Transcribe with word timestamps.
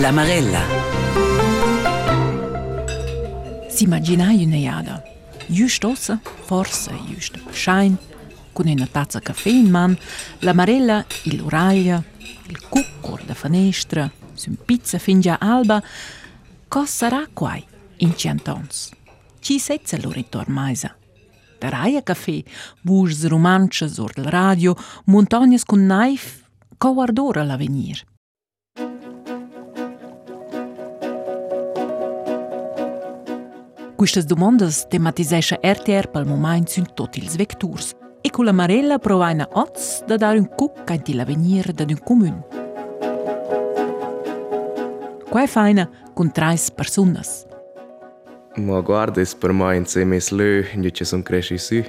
La 0.00 0.12
Marella. 0.12 0.62
Immaginai 3.80 4.42
una. 4.44 5.02
Just 5.46 5.84
ossa, 5.84 6.18
forse 6.22 6.90
just 7.06 7.38
schein, 7.50 7.98
con 8.54 8.66
una 8.66 8.86
tazza 8.86 9.20
caffè 9.20 9.50
in 9.50 9.68
man, 9.68 9.94
la 10.38 10.54
Marella, 10.54 11.04
l'uraglia, 11.24 12.02
il 12.46 12.66
cuccor 12.66 13.24
da 13.24 13.34
finestra, 13.34 14.10
su 14.32 14.48
un 14.48 14.56
pizza 14.64 14.96
fin 14.96 15.20
già 15.20 15.36
alba, 15.38 15.82
cosa 16.66 16.86
sarà 16.86 17.28
quai 17.30 17.62
in 17.96 18.16
centons? 18.16 18.88
Ci 19.38 19.58
setza 19.58 19.98
lo 20.00 20.10
ritormaisa? 20.10 20.96
Taraia 21.58 22.02
caffè, 22.02 22.42
bus 22.80 23.26
romances 23.26 23.98
or 23.98 24.12
radio, 24.14 24.74
montagne 25.04 25.58
con 25.66 25.84
naif, 25.84 26.42
co 26.78 26.94
guardora 26.94 27.44
l'avenir. 27.44 28.08
Quistas 34.00 34.24
domandas 34.24 34.86
tematisescha 34.88 35.58
RTR 35.60 36.06
pel 36.08 36.24
moment 36.24 36.70
sun 36.72 36.86
tot 36.96 37.18
ils 37.20 37.34
vecturs. 37.36 37.90
E 38.24 38.30
con 38.30 38.46
la 38.46 38.52
Marella 38.52 38.96
provaina 38.96 39.44
oz 39.52 40.00
da 40.08 40.16
dar 40.16 40.38
un 40.40 40.46
cuc 40.56 40.86
canti 40.88 41.12
l'avenir 41.12 41.74
da 41.74 41.84
un 41.84 41.98
comun. 42.00 42.38
Quai 45.28 45.46
faina 45.46 45.84
con 46.14 46.32
trais 46.32 46.70
personas. 46.70 47.44
Ma 48.56 48.80
guarda, 48.80 49.20
es 49.20 49.34
per 49.34 49.52
mai 49.52 49.76
insieme 49.76 50.16
es 50.16 50.30
lö, 50.30 50.64
io 50.80 50.90
ci 50.90 51.04
son 51.04 51.22
cresci 51.22 51.58
su, 51.58 51.84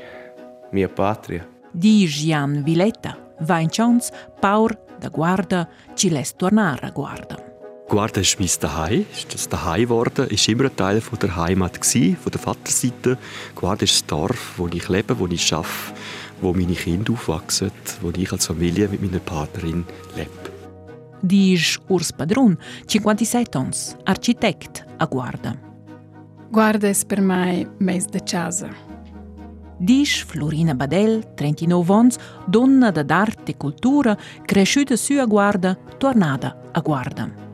mia 0.71 0.89
patria. 0.89 1.47
Di 1.71 2.05
Gian 2.07 2.61
Villetta, 2.61 3.15
va 3.39 3.59
in 3.59 3.69
chance, 3.69 4.11
paur 4.41 4.77
da 4.99 5.07
guarda, 5.07 5.65
ci 5.93 6.09
les 6.09 6.35
tornare 6.35 6.87
a 6.87 6.91
guarda. 6.91 7.50
Guarda 7.91 8.21
ist 8.21 8.39
mein 8.39 8.47
Daheim, 8.61 9.05
ist 9.11 9.33
das 9.33 9.49
Daheim 9.49 9.81
geworden, 9.81 10.25
ist 10.29 10.47
immer 10.47 10.63
ein 10.63 10.75
Teil 10.77 11.01
von 11.01 11.19
der 11.19 11.35
Heimat 11.35 11.81
gewesen, 11.81 12.15
von 12.15 12.31
der 12.31 12.39
Vaterseite. 12.39 13.17
Guarda 13.53 13.83
ist 13.83 13.95
das 13.95 14.05
Dorf, 14.05 14.53
wo 14.55 14.69
ich 14.69 14.87
lebe, 14.87 15.19
wo 15.19 15.27
ich 15.27 15.53
arbeite, 15.53 15.69
wo 16.39 16.53
meine 16.53 16.73
Kinder 16.73 17.11
aufwachsen, 17.11 17.69
wo 17.99 18.09
ich 18.11 18.31
als 18.31 18.45
Familie 18.45 18.87
mit 18.87 19.01
meiner 19.01 19.19
Partnerin 19.19 19.83
lebe. 20.15 20.29
Diz 21.21 21.81
Urs 21.89 22.13
Padrun, 22.13 22.57
57 22.87 23.55
ans, 23.57 23.97
architect 24.05 24.85
a 24.97 25.05
guarda. 25.05 25.57
Guarda 26.49 26.87
es 26.87 27.03
per 27.03 27.19
mai 27.19 27.67
mes 27.79 28.07
de 28.07 28.21
casa. 28.21 28.69
Diz 29.77 30.23
Florina 30.23 30.75
Badel, 30.75 31.25
39 31.35 31.93
ans, 31.93 32.17
donna 32.47 32.89
d'arte 32.91 33.51
e 33.51 33.57
cultura, 33.57 34.17
cresciuta 34.45 34.95
su 34.95 35.19
a 35.19 35.25
guarda, 35.25 35.77
tornata 35.97 36.55
a 36.71 36.79
guarda. 36.79 37.50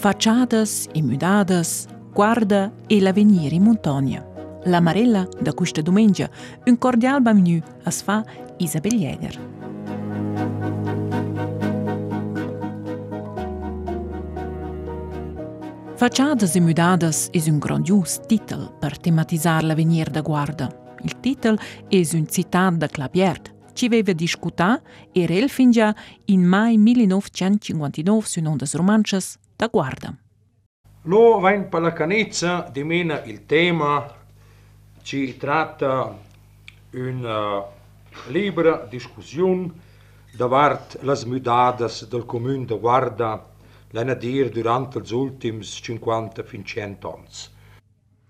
Facciadas 0.00 0.88
e 0.94 1.02
mudadas, 1.02 1.86
guarda 2.14 2.72
e 2.86 3.02
l'avenir 3.02 3.52
in 3.52 3.64
montagna. 3.64 4.24
La 4.64 4.80
Marella 4.80 5.28
da 5.38 5.52
questa 5.52 5.82
domenica, 5.82 6.30
un 6.64 6.78
cordial 6.78 7.20
benvenuto 7.20 7.70
a 7.82 7.90
sfa 7.90 8.24
Isabel 8.56 8.94
Jäger. 8.94 9.38
Facciadas 15.96 16.54
e 16.54 16.60
mudadas 16.60 17.28
es 17.32 17.46
un 17.46 17.58
grandios 17.58 18.20
titel 18.26 18.72
per 18.78 18.96
tematizzare 18.96 19.66
l'avenir 19.66 20.08
da 20.08 20.22
guarda. 20.22 20.74
Il 21.02 21.20
titel 21.20 21.58
es 21.90 22.14
un 22.14 22.26
citat 22.26 22.72
da 22.76 22.88
Clapiert, 22.88 23.52
ci 23.74 23.84
aveva 23.84 24.14
discutà 24.14 24.80
e 25.12 25.26
rel 25.26 25.50
in 26.24 26.42
mai 26.42 26.78
1959 26.78 28.26
su 28.26 28.40
ondas 28.42 28.74
romances 28.74 29.39
da 29.60 29.68
guarda. 29.68 30.16
Lo 31.02 31.38
vain 31.38 31.68
pallacanezza 31.68 32.70
dimena 32.72 33.22
il 33.24 33.44
tema, 33.44 34.10
ci 35.02 35.36
tratta 35.36 36.16
una 36.92 37.58
eh, 37.58 37.64
libera 38.28 38.86
discussione 38.88 39.70
davanti 40.34 40.96
alle 41.02 41.14
smudades 41.14 42.08
del 42.08 42.24
comune 42.24 42.64
di 42.64 42.78
Guarda, 42.78 43.46
l'anno 43.90 44.14
durante 44.50 45.00
gli 45.00 45.12
ultimi 45.12 45.60
50-100 45.60 47.06
anni. 47.06 47.26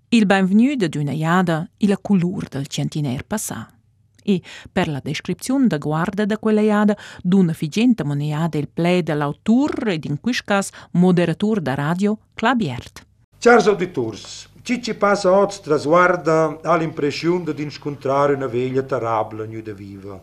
Il 0.08 0.26
benvenuto 0.26 0.88
di 0.88 0.98
una 0.98 1.12
iada 1.12 1.70
e 1.76 1.86
la 1.86 1.98
colore 1.98 2.48
del 2.50 2.66
centinaire 2.66 3.22
passato. 3.22 3.79
E 4.22 4.42
per 4.70 4.88
la 4.88 5.00
descrizione 5.02 5.66
da 5.66 5.78
guarda 5.78 6.24
da 6.24 6.38
quella 6.38 6.60
jada 6.60 6.96
d'una 7.22 7.52
figenta 7.52 8.04
moneiada 8.04 8.58
il 8.58 8.68
ple 8.68 9.02
dell'autur 9.02 9.88
ed 9.88 10.04
in 10.04 10.20
questo 10.20 10.44
caso 10.46 10.72
moderatur 10.92 11.60
da 11.60 11.74
radio 11.74 12.18
Clabiert. 12.34 13.06
Cari 13.38 13.68
auditors, 13.68 14.48
ci 14.62 14.82
ci 14.82 14.94
passa 14.94 15.32
oggi 15.32 15.60
trasguarda 15.62 16.58
all'impressione 16.62 17.54
di 17.54 17.62
incontrare 17.62 18.34
una 18.34 18.46
veglia 18.46 18.82
terribile 18.82 19.46
nuda 19.46 19.72
viva, 19.72 20.22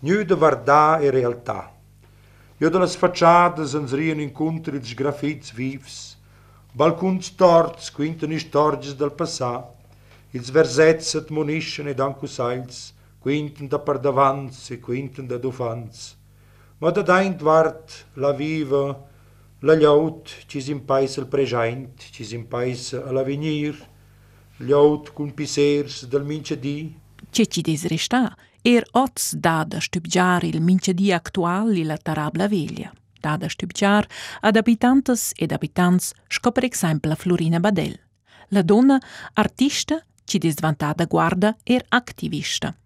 nuda 0.00 0.36
verdà 0.36 0.98
e 0.98 1.10
realtà. 1.10 1.72
Io 2.58 2.68
dalle 2.68 2.86
facciate 2.86 3.62
rien 3.88 4.20
incontri 4.20 4.78
di 4.78 4.94
graffiti 4.94 5.50
vivs, 5.54 6.18
balcons 6.72 7.34
torts 7.34 7.90
quinten 7.90 8.38
stories 8.38 8.94
del 8.94 9.12
passà, 9.12 9.66
ils 10.30 10.50
versets 10.50 11.14
admoniscono 11.14 11.88
ed 11.88 12.00
ancusails, 12.00 12.91
quinten 13.22 13.68
da 13.68 13.78
per 13.78 13.98
davants 14.00 14.70
e 14.70 14.80
quinten 14.80 15.26
da 15.26 15.38
dufans. 15.38 16.16
Ma 16.78 16.90
da 16.90 17.02
daint 17.02 17.40
vart 17.40 18.06
la 18.14 18.32
viva, 18.32 18.98
la 19.60 19.74
llaut 19.74 20.44
ci 20.46 20.60
s'impaisa 20.60 21.20
il 21.20 21.26
present, 21.26 22.10
ci 22.10 22.24
s'impaisa 22.24 23.04
all'avenir, 23.06 23.78
llaut 24.58 25.12
cun 25.12 25.32
pisers 25.32 26.06
del 26.06 26.24
minchedì, 26.24 27.00
C'è 27.30 27.46
ci 27.46 27.62
desresta, 27.62 28.36
er 28.60 28.84
oz 28.92 29.34
da 29.34 29.64
da 29.64 29.80
stübgiar 29.80 30.44
il 30.44 30.60
minchedì 30.60 31.12
actual 31.12 31.72
la 31.86 31.96
tarabla 31.96 32.48
veglia. 32.48 32.92
Da 33.20 33.36
da 33.36 33.48
stübgiar 33.48 34.06
ad 34.40 34.56
abitantes 34.56 35.32
ed 35.36 35.52
abitants 35.52 36.12
sco 36.28 36.50
per 36.50 36.64
esempio 36.64 37.14
Florina 37.14 37.60
Badel. 37.60 37.98
La 38.48 38.62
donna 38.62 39.00
artista 39.34 40.04
ci 40.24 40.38
desvantada 40.38 41.06
guarda 41.06 41.56
er 41.62 41.84
activista. 41.88 42.76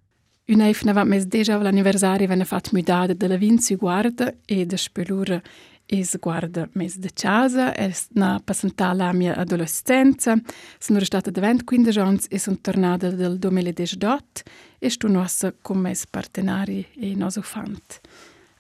Una 0.48 0.68
eifna 0.68 0.92
va 0.94 1.02
mes 1.02 1.24
deja 1.26 1.56
l'anniversari 1.58 2.28
venne 2.30 2.44
fat 2.44 2.68
mudada 2.70 3.14
della 3.14 3.36
Vinci 3.36 3.74
guarda 3.74 4.32
e 4.46 4.64
de 4.64 4.76
spelura 4.76 5.40
es 5.86 6.16
guarda 6.20 6.68
mes 6.74 6.98
de 6.98 7.10
casa, 7.10 7.72
es 7.74 8.06
na 8.14 8.38
passanta 8.38 8.92
la 8.94 9.12
mia 9.12 9.34
adolescenza, 9.34 10.36
sono 10.78 11.00
stata 11.00 11.32
de 11.32 11.40
25 11.40 12.00
ans 12.00 12.26
e 12.30 12.38
sono 12.38 12.58
tornata 12.60 13.10
del 13.10 13.40
2018 13.40 14.42
e 14.78 14.88
sto 14.88 15.08
nossa 15.08 15.52
con 15.60 15.78
mes 15.78 16.06
partenari 16.06 16.86
e 16.94 17.16
noso 17.16 17.42
fant 17.42 18.00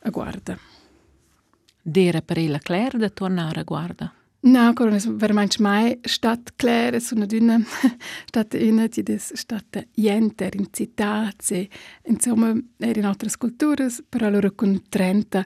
a 0.02 0.10
guarda. 0.10 0.58
Dera 1.80 2.20
per 2.20 2.38
ella 2.38 2.58
Claire 2.58 2.98
da 2.98 3.10
tornare 3.10 3.60
a 3.60 3.62
guarda. 3.62 4.12
Na, 4.38 4.66
ancora 4.66 4.90
non 4.90 4.98
è 4.98 5.08
veramente 5.08 5.56
mai 5.60 5.98
stat 6.02 6.52
clare 6.54 7.00
su 7.00 7.16
una 7.16 7.26
dünna 7.26 7.58
stat 8.26 8.56
una 8.60 8.86
di 8.86 9.02
des 9.02 9.32
stat 9.34 9.88
jenter 9.94 10.54
in 10.54 10.68
citate 10.70 11.68
insomma 12.04 12.54
er 12.78 12.96
in 12.96 13.06
altre 13.06 13.28
culture 13.38 13.88
però 14.08 14.26
allora 14.26 14.50
con 14.52 14.82
30 14.88 15.44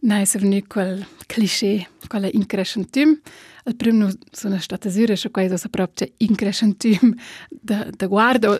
na 0.00 0.20
è 0.20 0.38
venu 0.38 0.62
quel 0.66 1.04
cliché 1.26 1.88
quella 2.06 2.28
increscentum 2.30 3.20
al 3.64 3.76
primo 3.76 4.08
sono 4.30 4.58
stata 4.60 4.88
sura 4.88 5.14
che 5.14 5.30
questo 5.30 5.66
è 5.66 5.70
proprio 5.70 6.08
increscentum 6.18 7.14
da 7.50 7.86
da 7.94 8.06
guarda 8.06 8.58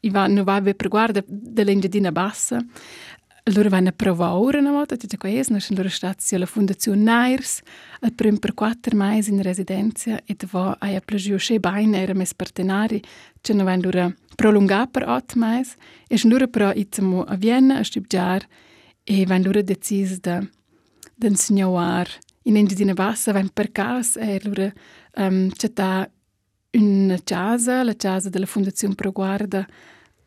i 0.00 0.10
va 0.10 0.28
non 0.28 0.44
va 0.44 0.62
per 0.62 0.88
guarda 0.88 1.22
dell'ingedina 1.26 2.12
bassa 2.12 2.64
allora 3.48 3.68
vanno 3.68 3.88
a 3.88 3.92
provare 3.92 4.58
una 4.58 4.72
volta 4.72 4.96
tutto 4.96 5.16
questo, 5.16 5.52
noi 5.52 5.60
siamo 5.60 5.88
stati 5.88 6.34
alla 6.34 6.46
Fondazione 6.46 7.02
Nairs, 7.02 7.60
al 8.00 8.12
primo 8.12 8.38
per 8.38 8.54
quattro 8.54 8.96
mesi 8.96 9.30
in 9.30 9.42
residenza 9.42 10.20
e 10.24 10.36
va 10.50 10.76
a 10.80 11.00
piacere 11.04 11.38
che 11.38 11.60
bene 11.60 12.02
erano 12.02 12.18
mes 12.18 12.34
partenari, 12.34 13.02
che 13.40 13.52
non 13.52 13.64
vanno 13.64 13.82
loro 13.82 14.14
prolungare 14.34 14.88
per 14.88 15.08
otto 15.08 15.38
mesi, 15.38 15.74
e 16.06 16.20
loro 16.24 16.48
però 16.48 16.72
itzamo 16.72 17.24
a 17.24 17.36
Vienna 17.36 17.78
a 17.78 17.84
studiare 17.84 18.48
e 19.04 19.24
vanno 19.24 19.44
loro 19.46 19.62
decisi 19.62 20.18
da 20.20 20.44
da 21.16 21.28
insegnare 21.28 22.10
in 22.42 22.56
Engiadina 22.56 22.92
Bassa, 22.92 23.32
vanno 23.32 23.50
per 23.52 23.72
caso 23.72 24.18
e 24.20 24.38
loro 24.44 24.70
um, 25.16 25.50
c'è 25.50 26.10
una 26.72 27.18
casa, 27.24 27.82
la 27.82 27.96
casa 27.96 28.28
della 28.28 28.46
Fondazione 28.46 28.94
Pro 28.94 29.10
Guarda, 29.10 29.66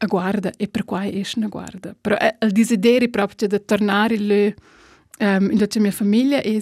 a 0.02 0.06
guarda 0.06 0.52
e 0.56 0.68
per 0.68 0.86
quai 0.86 1.12
è 1.12 1.28
una 1.36 1.48
guarda. 1.48 1.96
Però 2.00 2.16
eh, 2.16 2.38
il 2.42 2.52
desiderio 2.52 3.10
proprio 3.10 3.48
di 3.48 3.66
tornare 3.66 4.18
le, 4.18 4.56
um, 5.20 5.52
in 5.52 5.58
la 5.58 5.68
mia 5.80 5.92
famiglia 5.92 6.42
è 6.42 6.58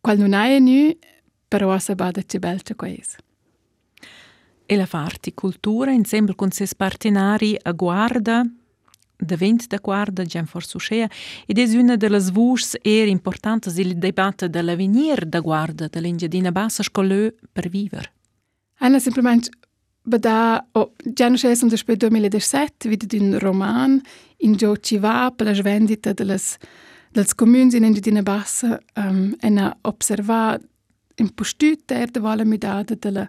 quando 0.00 0.26
non 0.26 0.40
è 0.40 0.58
nu, 0.58 0.96
però 1.48 1.72
a 1.72 1.78
sabada 1.78 2.22
c'è 2.22 2.38
bel 2.38 2.62
c'è 2.62 2.74
questo. 2.74 3.22
E 4.66 4.76
la 4.76 4.86
farti 4.86 5.34
cultura 5.34 5.92
insieme 5.92 6.34
con 6.34 6.50
ses 6.50 6.74
partenari 6.74 7.56
a 7.62 7.72
guarda, 7.72 8.44
de 9.16 9.36
vent 9.36 9.66
da 9.68 9.78
guarda 9.78 10.24
Gian 10.24 10.46
Forsuschea 10.46 11.08
ed 11.46 11.58
è 11.58 11.76
una 11.76 11.96
delle 11.96 12.20
voci 12.32 12.78
er 12.82 13.08
importanti 13.08 13.68
il 13.80 13.96
dibattito 13.96 14.48
dell'avvenir 14.48 15.26
da 15.26 15.40
guarda 15.40 15.86
dell'Ingiadina 15.86 16.50
Bassa 16.50 16.82
Scolö 16.82 17.32
per 17.52 17.68
vivere. 17.68 18.12
Anna 18.78 18.98
semplicemente 18.98 19.50
Bada, 20.06 20.66
oh, 20.72 20.92
Gianno 21.02 21.36
Schelson 21.38 21.68
da 21.68 21.76
spet 21.76 21.96
2017 21.96 22.88
vidi 22.90 23.06
d'un 23.06 23.38
roman 23.38 23.98
in 24.36 24.52
Gio 24.54 24.76
ci 24.76 24.98
va 24.98 25.32
per 25.34 25.46
la 25.46 25.54
svendita 25.54 26.12
delles, 26.12 26.58
delles 27.10 27.34
comuns 27.34 27.72
in 27.72 27.84
Engidina 27.84 28.20
Bassa 28.20 28.78
ehm, 28.92 29.08
um, 29.08 29.34
en 29.40 29.58
a 29.58 29.74
observa 29.80 30.60
in 31.16 31.30
postut 31.32 31.86
der 31.86 32.10
de 32.10 32.20
vala 32.20 32.44
midada 32.44 32.94
della 32.94 33.26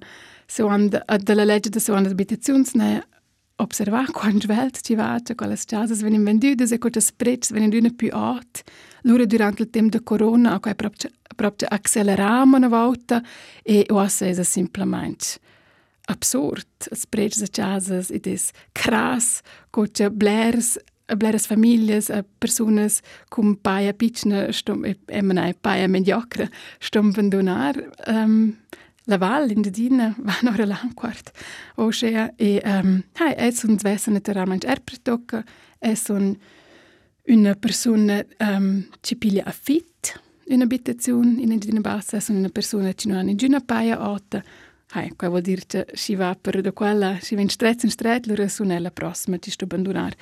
seuanda, 0.48 1.06
della 1.24 1.46
legge 1.46 1.70
de 1.70 1.80
seuanda 1.80 2.10
abitazions 2.10 2.74
ne 2.76 3.08
observa 3.56 4.04
quan 4.12 4.42
svelt 4.42 4.82
ci 4.82 4.96
va, 4.96 5.16
cioè 5.24 5.36
quales 5.36 5.64
casas 5.64 6.04
venim 6.04 6.26
vendudes 6.26 6.74
e 6.74 6.78
quotas 6.78 7.14
prets 7.16 7.54
venim 7.54 7.70
d'una 7.70 7.94
più 7.96 8.10
ot. 8.12 8.64
Lura 9.04 9.24
durante 9.24 9.62
il 9.62 9.70
tempo 9.70 9.98
de 9.98 10.04
corona, 10.04 10.56
a 10.56 10.60
quai 10.60 10.76
proprio, 10.76 11.10
proprio 11.38 11.70
accelerammo 11.72 12.58
una 12.58 12.68
volta 12.68 13.24
e 13.64 13.86
oassa 13.88 14.28
esa 14.28 14.44
simplemente 14.44 15.40
absurd. 16.08 16.68
Es 16.92 17.06
sprezz 17.06 17.40
de 17.42 17.48
casas 17.48 18.12
e 18.12 18.20
des 18.20 18.52
cras, 18.74 19.42
coche 19.72 20.10
blers 20.10 20.78
bleras 21.14 21.46
famílias, 21.46 22.10
a 22.10 22.24
personas 22.40 23.04
com 23.30 23.54
paia 23.54 23.94
pitchna, 23.94 24.52
stom, 24.52 24.86
e 24.86 25.22
manai 25.22 25.54
paia 25.54 25.88
mediocre, 25.88 26.50
stom 26.80 27.12
abandonar 27.14 27.78
um, 28.08 28.56
la 29.06 29.18
val 29.18 29.52
in 29.52 29.62
dedina, 29.62 30.16
van 30.28 30.54
ora 30.54 30.66
l'anquart. 30.66 31.32
O 31.78 31.92
sea, 31.92 32.32
e 32.38 32.62
um, 32.66 33.04
hai, 33.20 33.36
es 33.38 33.64
un 33.64 33.78
svessa 33.78 34.12
naturalmente 34.12 34.68
erpretoca, 34.68 35.44
es 35.80 36.10
un 36.10 36.36
una 37.28 37.56
persona 37.56 38.24
um, 38.40 38.86
ci 39.02 39.16
piglia 39.16 39.44
affit 39.46 40.22
in 40.48 40.62
abitazione 40.62 41.42
in 41.42 41.58
dedina 41.58 41.80
bassa, 41.80 42.18
es 42.18 42.30
una 42.30 42.50
persona 42.50 42.94
ci 42.94 43.08
non 43.08 43.18
ha 43.18 43.24
nessuna 43.24 43.62
paia 43.62 44.10
otta, 44.10 44.44
Hai, 44.96 45.12
qua 45.14 45.28
vuol 45.28 45.42
dire 45.42 45.64
che 45.68 45.88
si 45.92 46.16
va 46.16 46.38
per 46.40 46.62
da 46.62 46.72
quella, 46.72 47.20
si 47.20 47.36
va 47.36 47.42
in 47.42 47.50
stretz 47.50 47.84
in 47.84 47.90
stretz, 47.90 48.28
l'ora 48.28 48.48
sunella 48.48 48.92
prossima, 48.92 49.38
ti 49.38 49.52
sto 49.52 49.66
abbandonar. 49.66 50.16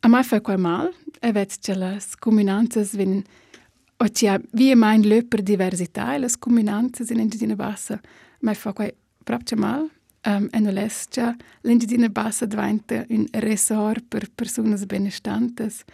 A 0.00 0.08
mai 0.08 0.24
fa 0.24 0.40
quai 0.40 0.56
mal, 0.56 0.90
e 1.20 1.32
vet 1.32 1.58
che 1.60 1.74
las 1.74 2.16
combinanzas 2.16 2.96
vin 2.96 3.22
o 3.98 4.08
tia 4.08 4.40
wie 4.52 4.74
mein 4.74 5.02
löper 5.02 5.42
diversità 5.42 6.14
e 6.14 6.18
las 6.18 6.38
combinanzas 6.38 7.10
in 7.10 7.20
Engiadina 7.20 7.56
Bassa 7.56 8.00
mai 8.40 8.54
fa 8.54 8.72
quai 8.72 8.94
proprio 9.22 9.58
mal. 9.58 9.90
Um, 10.24 10.48
e 10.50 10.60
non 10.60 10.72
l'escia 10.72 11.36
l'Engiadina 11.60 12.08
Bassa 12.08 12.46
diventa 12.46 13.04
un 13.08 13.26
resort 13.32 14.04
per 14.08 14.30
personas 14.34 14.84
benestantes 14.86 15.84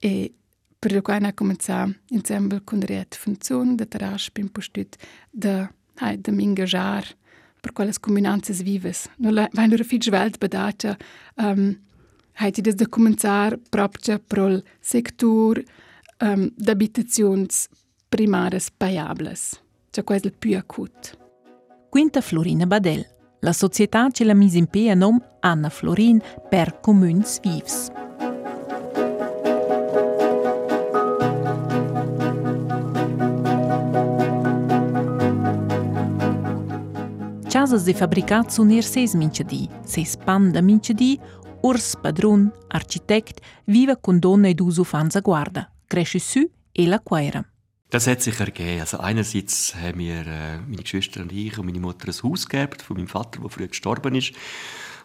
e 0.00 0.34
per 0.76 0.92
lo 0.92 1.02
quale 1.02 1.28
ha 1.28 1.32
cominciato 1.32 1.94
insieme 2.08 2.62
con 2.64 2.80
la 2.80 3.06
funzione 3.08 3.76
da 3.76 3.86
Tarasp 3.86 4.38
in 4.38 4.50
postut 4.50 4.96
da 5.30 5.72
hai 6.00 6.16
de 6.16 6.32
minga 6.32 6.64
jar 6.66 7.04
per 7.62 7.72
quelles 7.72 7.98
comunanzas 7.98 8.62
vives. 8.62 9.08
No 9.18 9.30
la 9.30 9.48
vai 9.52 9.68
nur 9.68 9.84
fich 9.84 10.10
welt 10.10 10.38
bedacha 10.38 10.96
ähm 11.36 11.58
um, 11.58 11.76
hai 12.32 12.50
ti 12.50 12.62
des 12.62 12.74
de 12.74 12.86
comenzar 12.86 13.58
propcia 13.70 14.18
prol 14.18 14.62
sectur 14.80 15.58
um, 15.58 16.28
ähm 16.28 16.50
d'abitazions 16.56 17.68
primares 18.08 18.70
pajables. 18.70 19.60
Cioè 19.92 20.04
quais 20.04 20.24
il 20.24 20.32
più 20.32 20.56
acut. 20.56 21.18
Quinta 21.90 22.20
Florina 22.20 22.66
Badel. 22.66 23.06
La 23.40 23.52
società 23.52 24.08
ce 24.10 24.24
la 24.24 24.34
mise 24.34 24.58
in 24.58 24.66
pie 24.66 24.94
nom 24.94 25.20
Anna 25.40 25.68
Florin 25.68 26.22
per 26.48 26.80
Comuns 26.80 27.40
Vives. 27.40 28.01
Casas 37.72 37.86
de 37.86 37.94
fabricat 37.94 38.52
sun 38.52 38.70
ir 38.70 38.84
seis 38.84 39.14
minchadi, 39.16 39.62
seis 39.88 40.12
pan 40.20 40.50
da 40.52 40.60
minchadi 40.60 41.14
Urs 41.64 41.94
padrun, 41.96 42.50
architekt, 42.68 43.40
vive 43.64 43.96
con 43.98 44.18
donne 44.20 44.50
ed 44.50 44.60
uso 44.60 44.84
fanza 44.84 45.20
guarda, 45.20 45.70
cresce 45.86 46.18
su 46.18 46.42
e 46.70 46.86
la 46.86 46.98
quaira. 46.98 47.42
Das 47.88 48.06
hat 48.06 48.20
sich 48.20 48.38
ergeben. 48.38 48.80
Also 48.80 48.98
einerseits 48.98 49.74
haben 49.74 50.00
wir, 50.00 50.26
äh, 50.26 50.58
meine 50.58 50.82
Geschwister 50.82 51.22
und 51.22 51.32
ich 51.32 51.56
und 51.56 51.64
meine 51.64 51.80
Mutter 51.80 52.08
ein 52.08 52.22
Haus 52.22 52.46
gegeben 52.46 52.78
von 52.78 52.96
meinem 52.98 53.08
Vater, 53.08 53.40
der 53.40 53.48
früh 53.48 53.66
gestorben 53.66 54.16
ist. 54.16 54.34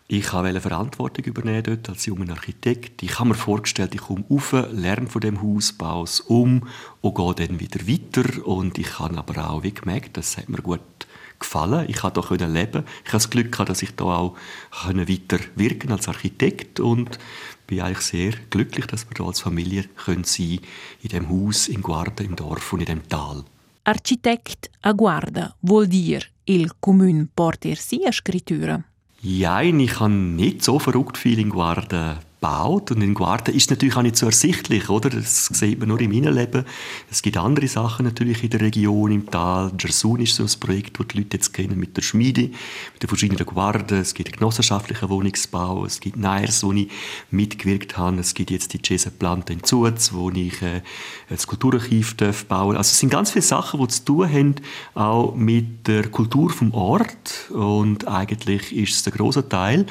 Ich 0.10 0.34
wollte 0.34 0.60
Verantwortung 0.60 1.24
übernehmen 1.24 1.64
dort 1.64 1.88
als 1.88 2.06
junger 2.06 2.34
Architekt. 2.34 3.02
Ich 3.02 3.18
habe 3.18 3.30
mir 3.30 3.36
vorgestellt, 3.36 3.96
ich 3.96 4.02
komme 4.02 4.26
rauf, 4.30 4.54
lerne 4.74 5.08
von 5.08 5.22
dem 5.22 5.42
Haus, 5.42 5.72
baue 5.72 6.04
es 6.04 6.20
um 6.20 6.68
und 7.00 7.16
gehe 7.16 7.48
dann 7.48 7.62
wieder 7.62 7.88
weiter. 7.88 8.46
Und 8.46 8.78
ich 8.78 9.00
habe 9.00 9.18
aber 9.18 9.50
auch 9.52 9.64
wie 9.64 9.74
gemerkt, 9.74 10.18
das 10.18 10.36
hat 10.36 10.50
mir 10.50 10.62
gut 10.62 11.07
gefallen. 11.40 11.86
Ich 11.88 11.98
konnte 11.98 12.22
hier 12.28 12.48
leben. 12.48 12.84
Ich 13.04 13.10
habe 13.10 13.18
das 13.18 13.30
Glück 13.30 13.52
gehabt, 13.52 13.70
dass 13.70 13.84
ich 13.84 13.94
hier 13.98 14.08
auch 14.08 14.36
weiter 14.84 15.40
wirken 15.56 15.92
als 15.92 16.08
Architekt 16.08 16.80
und 16.80 17.20
bin 17.68 17.82
eigentlich 17.82 18.06
sehr 18.06 18.34
glücklich, 18.50 18.88
dass 18.88 19.10
wir 19.10 19.18
hier 19.18 19.26
als 19.26 19.42
Familie 19.42 19.84
können 19.84 20.24
sein 20.24 20.60
in 21.02 21.10
dem 21.10 21.30
Haus, 21.30 21.68
im 21.68 21.82
Guarda, 21.82 22.24
im 22.24 22.36
Dorf 22.36 22.74
und 22.74 22.80
in 22.80 22.86
dem 22.86 23.08
Tal. 23.08 23.44
Architekt 23.84 24.70
a 24.82 24.92
Guarda 24.92 25.56
vuol 25.62 25.88
dire 25.88 26.26
il 26.44 26.72
comune 26.80 27.28
porta 27.34 27.74
si 27.76 28.06
a 28.06 28.12
scrittura. 28.12 28.84
Ja, 29.22 29.62
ich 29.62 30.00
habe 30.00 30.14
nicht 30.14 30.62
so 30.64 30.78
verrückt 30.78 31.18
viel 31.18 31.40
in 31.40 31.50
Guarda 31.50 32.20
baut. 32.40 32.92
Und 32.92 33.02
in 33.02 33.14
Guarda 33.14 33.52
ist 33.52 33.70
natürlich 33.70 33.96
auch 33.96 34.02
nicht 34.02 34.18
so 34.18 34.28
ersichtlich, 34.28 34.90
oder? 34.90 35.10
Das 35.10 35.46
sieht 35.48 35.80
man 35.80 35.90
nur 35.90 36.00
im 36.00 36.12
Innenleben. 36.12 36.66
Es 37.10 37.22
gibt 37.22 37.38
andere 37.38 37.68
Sachen 37.68 38.06
natürlich 38.06 38.44
in 38.44 38.50
der 38.52 38.62
Region, 38.62 39.12
im 39.12 39.30
Tal. 39.30 39.72
Gersun 39.76 40.20
ist 40.20 40.36
so 40.36 40.44
ein 40.44 40.60
Projekt, 40.60 41.00
das 41.00 41.08
die 41.08 41.18
Leute 41.20 41.38
jetzt 41.38 41.54
kennen 41.54 41.80
mit 41.80 41.98
der 41.98 42.02
Schmiede, 42.04 42.50
mit 42.94 43.02
den 43.02 43.08
verschiedenen 43.08 43.46
Guarden. 43.46 44.00
Es 44.00 44.14
gibt 44.14 44.34
genossenschaftlichen 44.34 45.10
Wohnungsbau. 45.10 45.86
Es 45.86 46.00
gibt 46.00 46.18
Neirs, 46.18 46.64
wo 46.64 46.72
ich 46.74 46.90
mitgewirkt 47.32 47.98
habe. 47.98 48.20
Es 48.20 48.34
gibt 48.34 48.52
jetzt 48.52 48.74
die 48.74 48.82
Cesa 48.82 49.10
Planta 49.10 49.54
in 49.54 49.64
Zuz, 49.64 50.14
wo 50.14 50.30
ich 50.30 50.62
äh, 50.62 50.82
das 51.30 51.48
Kulturarchiv 51.48 52.16
bauen 52.48 52.78
Also 52.78 52.92
es 52.92 53.00
sind 53.00 53.10
ganz 53.10 53.32
viele 53.32 53.44
Sachen, 53.44 53.80
die 53.80 53.88
zu 53.88 54.06
tun 54.06 54.32
haben, 54.32 54.56
auch 54.94 55.36
mit 55.36 55.88
der 55.88 56.10
Kultur 56.10 56.50
vom 56.52 56.74
Ort. 56.74 57.50
Und 57.50 58.08
eigentlich 58.08 58.76
ist 58.76 58.96
es 58.96 59.04
der 59.04 59.14
große 59.14 59.50
Teil. 59.50 59.88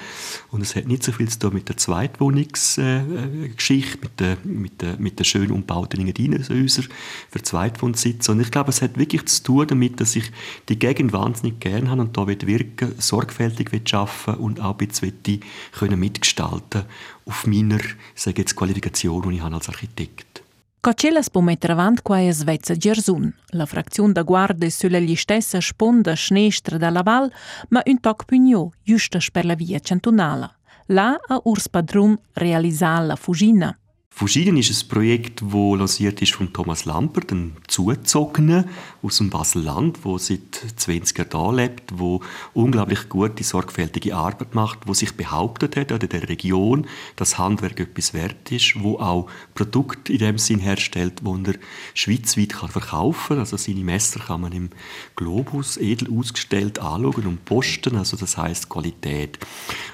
Und 0.51 0.61
es 0.61 0.77
hat 0.77 0.87
nicht 0.87 1.03
so 1.03 1.13
viel 1.13 1.29
zu 1.29 1.39
tun 1.41 1.55
mit 1.55 1.69
der 1.69 1.77
Zweitwohnung 1.77 2.36
Wohnungsgeschichte 2.37 3.99
mit 4.03 4.21
den, 4.21 4.37
mit, 4.45 4.83
den, 4.83 5.03
mit 5.03 5.19
den 5.19 5.25
schön 5.25 5.51
umgebauten 5.51 6.01
Engadinenhäusern 6.01 6.87
für 7.31 7.43
Zweitwohnsitze. 7.43 8.33
Und 8.33 8.41
ich 8.41 8.51
glaube, 8.51 8.71
es 8.71 8.83
hat 8.83 8.99
wirklich 8.99 9.27
zu 9.27 9.43
tun 9.43 9.67
damit, 9.67 10.01
dass 10.01 10.17
ich 10.17 10.31
die 10.69 10.79
Gegend 10.79 11.13
wahnsinnig 11.13 11.61
gerne 11.61 11.91
habe 11.91 12.03
und 12.03 12.17
da 12.17 12.27
wirken 12.27 12.95
sorgfältig 12.99 13.71
arbeiten 13.93 14.41
und 14.43 14.61
auch 14.61 14.79
ein 14.79 14.87
bisschen 14.87 15.41
können 15.73 15.99
mitgestalten 15.99 16.85
auf 17.25 17.47
meiner 17.47 17.81
sage 18.15 18.43
jetzt, 18.43 18.55
Qualifikation, 18.55 19.29
die 19.29 19.37
ich 19.37 19.43
habe 19.43 19.55
als 19.55 19.69
Architekt. 19.69 20.43
Cocellas 20.81 21.31
può 21.31 21.41
mettere 21.41 21.73
avanti 21.73 22.03
qua 22.03 22.21
è 22.21 22.31
Svezia 22.31 22.77
Gersun. 22.77 23.35
La 23.55 23.67
frazione 23.67 24.13
da 24.13 24.23
guarda 24.23 24.67
è 24.67 24.69
sulla 24.69 25.01
gli 25.01 25.17
stessa 25.17 25.61
sponda 25.61 26.15
sinistra 26.15 26.79
dalla 26.79 27.03
val, 27.03 27.29
ma 27.71 27.83
un 27.85 27.99
toc 27.99 28.25
più 28.25 28.71
giusto 28.85 29.19
per 29.33 29.47
la 29.47 29.57
via 29.57 29.81
centunale. 29.81 30.56
Là 30.89 31.19
a 31.29 31.41
Urs 31.45 31.69
Padrun 31.69 32.17
realisar 32.37 33.05
la 33.05 33.17
Fugina. 33.17 33.77
Fuginen 34.09 34.57
ist 34.57 34.71
ein 34.71 34.89
Projekt, 34.89 35.43
das 35.43 35.79
lanciert 35.79 36.23
ist 36.23 36.33
von 36.33 36.53
Thomas 36.53 36.85
Lampert, 36.85 37.33
einem 37.33 37.53
Zugezogenen 37.67 38.65
aus 39.07 39.19
dem 39.19 39.31
Baselland, 39.31 39.99
der 40.05 40.19
seit 40.19 40.65
20 40.77 41.19
Jahren 41.19 41.55
hier 41.57 41.65
lebt, 41.65 41.93
der 41.93 42.19
unglaublich 42.55 43.09
gute, 43.09 43.45
sorgfältige 43.45 44.17
Arbeit 44.17 44.55
macht, 44.55 44.81
wo 44.87 44.95
sich 44.95 45.17
behauptet 45.17 45.77
hat 45.77 45.91
in 45.91 46.09
der 46.09 46.29
Region, 46.29 46.87
dass 47.15 47.39
Handwerk 47.39 47.79
etwas 47.79 48.15
wert 48.15 48.51
ist, 48.51 48.75
wo 48.83 48.99
auch 48.99 49.29
Produkte 49.55 50.13
in 50.13 50.19
dem 50.19 50.39
Sinn 50.39 50.59
herstellt, 50.59 51.21
die 51.23 51.49
er 51.51 51.55
schweizweit 51.95 52.55
kann 52.55 52.69
verkaufen 52.69 53.29
kann. 53.29 53.39
Also 53.39 53.57
seine 53.57 53.85
Messer 53.85 54.21
kann 54.21 54.41
man 54.41 54.53
im 54.53 54.71
Globus 55.15 55.77
edel 55.77 56.09
ausgestellt 56.13 56.81
anschauen 56.81 57.27
und 57.27 57.45
posten, 57.45 57.97
also 57.97 58.17
das 58.17 58.37
heißt 58.37 58.69
Qualität. 58.69 59.39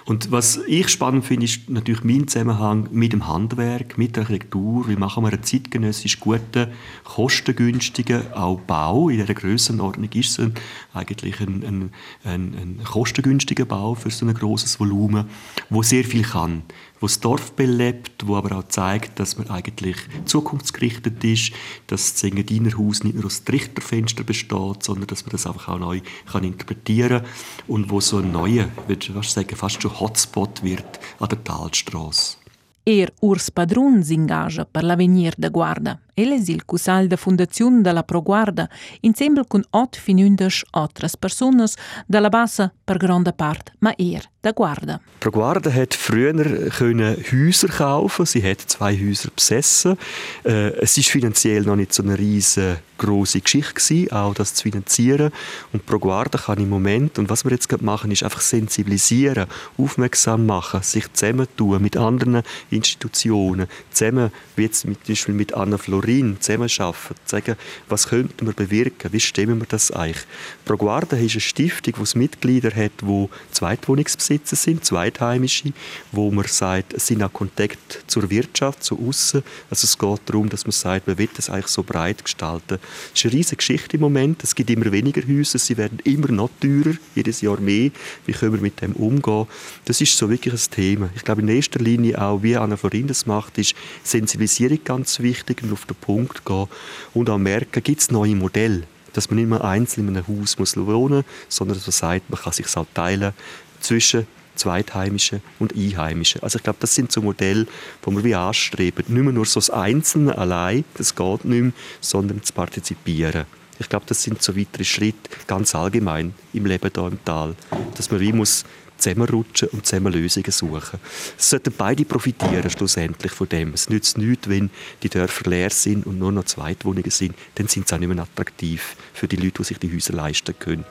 Und 0.07 0.31
was 0.31 0.59
ich 0.67 0.89
spannend 0.89 1.25
finde, 1.27 1.45
ist 1.45 1.69
natürlich 1.69 2.05
mein 2.05 2.29
Zusammenhang 2.29 2.89
mit 2.91 3.13
dem 3.13 3.29
Handwerk, 3.29 3.99
mit 3.99 4.17
der 4.17 4.23
Architektur, 4.23 4.89
wie 4.89 4.97
machen 4.97 5.23
wir 5.25 5.33
einen 5.33 5.43
zeitgenössisch 5.43 6.19
guten, 6.19 6.69
kostengünstigen 7.05 8.33
auch 8.33 8.61
Bau. 8.61 9.02
In 9.09 9.19
dieser 9.19 9.35
Grössenordnung 9.35 10.11
ist 10.13 10.39
es 10.39 10.51
eigentlich 10.93 11.41
ein, 11.41 11.63
ein, 11.65 11.91
ein, 12.25 12.55
ein 12.55 12.81
kostengünstiger 12.85 13.65
Bau 13.65 13.95
für 13.95 14.11
so 14.11 14.27
ein 14.27 14.35
großes 14.35 14.81
Volumen, 14.81 15.27
wo 15.71 15.83
sehr 15.83 16.05
viel 16.05 16.23
kann 16.23 16.63
wo 17.03 17.09
das 17.09 17.19
Dorf 17.19 17.53
belebt, 17.55 18.29
wo 18.29 18.37
aber 18.37 18.57
auch 18.57 18.69
zeigt, 18.69 19.19
dass 19.19 19.37
man 19.37 19.51
eigentlich 19.51 19.97
zukunftsgerichtet 20.25 21.23
ist, 21.25 21.53
dass 21.89 22.13
das 22.13 22.23
Engadiner 22.23 22.79
Haus 22.79 23.03
nicht 23.03 23.17
nur 23.17 23.27
aus 23.27 23.43
Trichterfenstern 23.43 24.25
besteht, 24.25 24.85
sondern 24.85 25.09
dass 25.09 25.27
man 25.27 25.33
das 25.33 25.45
einfach 25.45 25.69
auch 25.69 25.81
neu 25.81 26.01
kann 26.31 26.45
interpretieren 26.45 27.23
und 27.67 27.91
wo 27.91 28.01
so 28.01 28.19
ein 28.19 28.31
neuer, 28.31 28.69
würde 28.87 29.05
ich 29.21 29.29
sagen, 29.29 29.57
fast 29.57 29.83
schon 29.83 29.99
Hotspot 29.99 30.63
wird 30.63 31.01
an 31.19 31.29
der 31.29 31.43
Talstrasse. 31.43 32.37
Er 32.85 33.13
Urs 33.21 33.51
Padrun 33.51 34.03
s'ingagia 34.03 34.65
per 34.65 34.83
l'avenir 34.83 35.35
da 35.39 35.49
guarda. 35.49 36.01
El 36.15 36.33
es 36.33 36.49
il 36.49 36.67
cusal 36.67 37.07
da 37.07 37.17
fundazione 37.17 37.81
della 37.81 38.03
Proguarda, 38.03 38.69
insieme 39.01 39.47
con 39.49 39.65
ot 39.71 39.97
finundas 39.97 40.63
otras 40.73 41.17
personas 41.17 41.75
dalla 42.07 42.29
bassa 42.29 42.71
per 42.85 42.99
grande 42.99 43.33
part, 43.33 43.73
ma 43.79 43.95
er 43.97 44.29
da 44.43 44.53
guarda. 44.53 45.01
Proguarda 45.21 45.71
hat 45.73 45.95
früher 45.95 46.69
können 46.77 47.17
Häuser 47.31 47.69
kaufen, 47.69 48.27
sie 48.27 48.43
hat 48.43 48.61
zwei 48.61 48.95
Häuser 48.95 49.31
besessen. 49.35 49.97
Äh, 50.45 50.75
es 50.83 50.99
ist 50.99 51.11
finanziell 51.11 51.63
noch 51.63 51.77
nicht 51.77 51.95
so 51.95 52.03
eine 52.03 52.19
riesige 52.19 52.79
große 53.03 53.41
Geschichte 53.41 53.75
gewesen, 53.75 54.13
auch 54.13 54.35
das 54.35 54.55
zu 54.55 54.63
finanzieren. 54.63 55.33
Und 55.73 55.87
Proguarda 55.87 56.39
kann 56.39 56.59
im 56.59 56.69
Moment, 56.69 57.19
und 57.19 57.31
was 57.31 57.45
wir 57.45 57.51
jetzt 57.51 57.69
gerade 57.69 57.85
machen, 57.85 58.11
ist 58.11 58.23
einfach 58.23 58.41
sensibilisieren, 58.41 59.47
aufmerksam 59.77 60.47
machen, 60.47 60.83
sich 60.83 61.13
zusammentun 61.13 61.83
mit 61.83 61.97
anderen 61.97 62.43
Institutionen, 62.71 63.67
zusammen, 63.91 64.31
wie 64.57 64.63
jetzt 64.63 64.81
zum 64.81 64.97
Beispiel 65.07 65.35
mit 65.35 65.55
Anna 65.55 65.79
Florin, 65.79 66.03
zusammenarbeiten, 66.41 67.15
sagen, 67.25 67.57
was 67.89 68.09
könnten 68.09 68.47
wir 68.47 68.53
bewirken, 68.53 69.13
wie 69.13 69.21
stemmen 69.21 69.59
wir 69.61 69.67
das 69.67 69.91
eigentlich. 69.91 70.25
Proguarda 70.65 71.17
ist 71.17 71.33
eine 71.33 71.41
Stiftung, 71.41 71.95
die 71.95 72.19
Mitglieder 72.19 72.71
hat, 72.71 72.93
die 73.03 73.29
Zweitwohnungsbesitzer 73.53 74.57
sind, 74.57 74.85
Zweitheimische, 74.85 75.73
wo 76.11 76.31
man 76.31 76.47
sagt, 76.47 76.95
es 76.95 77.07
sind 77.07 77.23
auch 77.23 77.33
Kontakte 77.33 77.99
zur 78.07 78.31
Wirtschaft, 78.31 78.85
zu 78.85 78.99
außen. 78.99 79.43
Also 79.71 79.85
es 79.85 79.99
geht 79.99 80.21
darum, 80.27 80.49
dass 80.49 80.65
man 80.65 80.73
sagt, 80.73 81.07
man 81.07 81.19
will 81.19 81.29
das 81.35 81.51
eigentlich 81.51 81.69
so 81.69 81.83
breit 81.83 82.25
gestalten. 82.25 82.79
Es 83.13 83.21
ist 83.21 83.27
eine 83.27 83.35
riesige 83.35 83.57
Geschichte 83.57 83.97
im 83.97 84.03
Moment. 84.03 84.43
Es 84.43 84.55
gibt 84.55 84.71
immer 84.71 84.91
weniger 84.93 85.23
Häuser, 85.27 85.59
sie 85.59 85.77
werden 85.77 85.99
immer 86.05 86.31
noch 86.31 86.51
teurer, 86.61 86.95
jedes 87.15 87.41
Jahr 87.41 87.61
mehr. 87.61 87.91
Wie 88.27 88.33
können 88.33 88.55
wir 88.55 88.61
mit 88.61 88.81
dem 88.81 88.93
umgehen? 88.93 89.47
Das 89.85 90.01
ist 90.01 90.17
so 90.17 90.29
wirklich 90.31 90.55
ein 90.55 90.71
Thema. 90.71 91.11
Ich 91.15 91.25
glaube 91.25 91.43
in 91.43 91.49
erster 91.49 91.81
Linie 91.81 92.21
auch, 92.21 92.43
wie 92.43 92.57
Anna 92.57 92.77
Florin 92.77 93.07
das 93.07 93.27
macht, 93.27 93.59
ist 93.59 93.75
Sensibilisierung 94.03 94.81
ganz 94.85 95.21
wichtig 95.21 95.63
und 95.63 95.73
auf 95.73 95.87
den 95.93 96.01
Punkt 96.01 96.45
gehen 96.45 96.67
und 97.15 97.31
auch 97.31 97.39
merken, 97.39 97.83
gibt 97.83 98.01
es 98.01 98.11
neue 98.11 98.35
Modelle 98.35 98.85
dass 99.13 99.29
man 99.29 99.39
nicht 99.39 99.49
mehr 99.49 99.63
einzeln 99.63 100.09
in 100.09 100.17
einem 100.17 100.27
Haus 100.27 100.59
muss 100.59 100.77
wohnen 100.77 101.17
muss, 101.17 101.25
sondern 101.49 101.77
dass 101.77 101.87
man 101.87 101.93
sagt, 101.93 102.31
man 102.31 102.41
kann 102.41 102.53
sich 102.53 102.77
auch 102.77 102.87
teilen 102.95 103.33
zwischen 103.81 104.27
Zweitheimischen 104.55 105.43
und 105.59 105.75
Einheimischen. 105.75 106.43
Also 106.43 106.59
ich 106.59 106.63
glaube, 106.63 106.79
das 106.81 106.95
sind 106.95 107.11
so 107.11 107.23
Modelle, 107.23 107.67
die 108.07 108.11
wir 108.11 108.25
wie 108.25 108.35
anstreben. 108.35 109.05
Nicht 109.09 109.23
mehr 109.23 109.33
nur 109.33 109.47
so 109.47 109.61
das 109.61 109.71
Einzelne 109.71 110.37
allein, 110.37 110.85
das 110.95 111.15
geht 111.15 111.45
nicht 111.45 111.63
mehr, 111.63 111.73
sondern 112.01 112.43
zu 112.43 112.53
partizipieren. 112.53 113.47
Ich 113.79 113.89
glaube, 113.89 114.05
das 114.07 114.23
sind 114.23 114.43
so 114.43 114.57
weitere 114.57 114.85
Schritte 114.85 115.31
ganz 115.47 115.75
allgemein 115.75 116.35
im 116.53 116.67
Leben 116.67 116.91
hier 116.95 117.07
im 117.07 117.25
Tal, 117.25 117.55
dass 117.97 118.11
man 118.11 118.21
wie 118.21 118.33
muss 118.33 118.65
zusammenrutschen 119.03 119.69
und 119.69 119.87
zusammen 119.87 120.13
Lösungen 120.13 120.51
suchen. 120.51 121.01
Es 121.39 121.51
sollten 121.51 121.73
beide 121.77 122.05
profitieren 122.05 122.71
schlussendlich 122.71 123.33
von 123.33 123.49
dem. 123.49 123.75
Es 123.75 123.89
nützt 123.89 124.17
nichts, 124.19 124.49
wenn 124.49 124.71
die 125.03 125.09
Dörfer 125.09 125.51
leer 125.51 125.71
sind 125.71 126.07
und 126.07 126.19
nur 126.19 126.33
noch 126.33 126.45
Zweitwohnungen 126.45 127.11
sind. 127.11 127.35
Dann 127.57 127.69
sind 127.69 127.89
sie 127.89 127.95
auch 127.95 127.99
nicht 127.99 128.09
mehr 128.09 128.23
attraktiv 128.23 128.97
für 129.13 129.29
die 129.29 129.37
Leute, 129.37 129.59
die 129.59 129.65
sich 129.65 129.79
die 129.79 129.93
Häuser 129.93 130.15
leisten 130.15 130.55
können. 130.59 130.85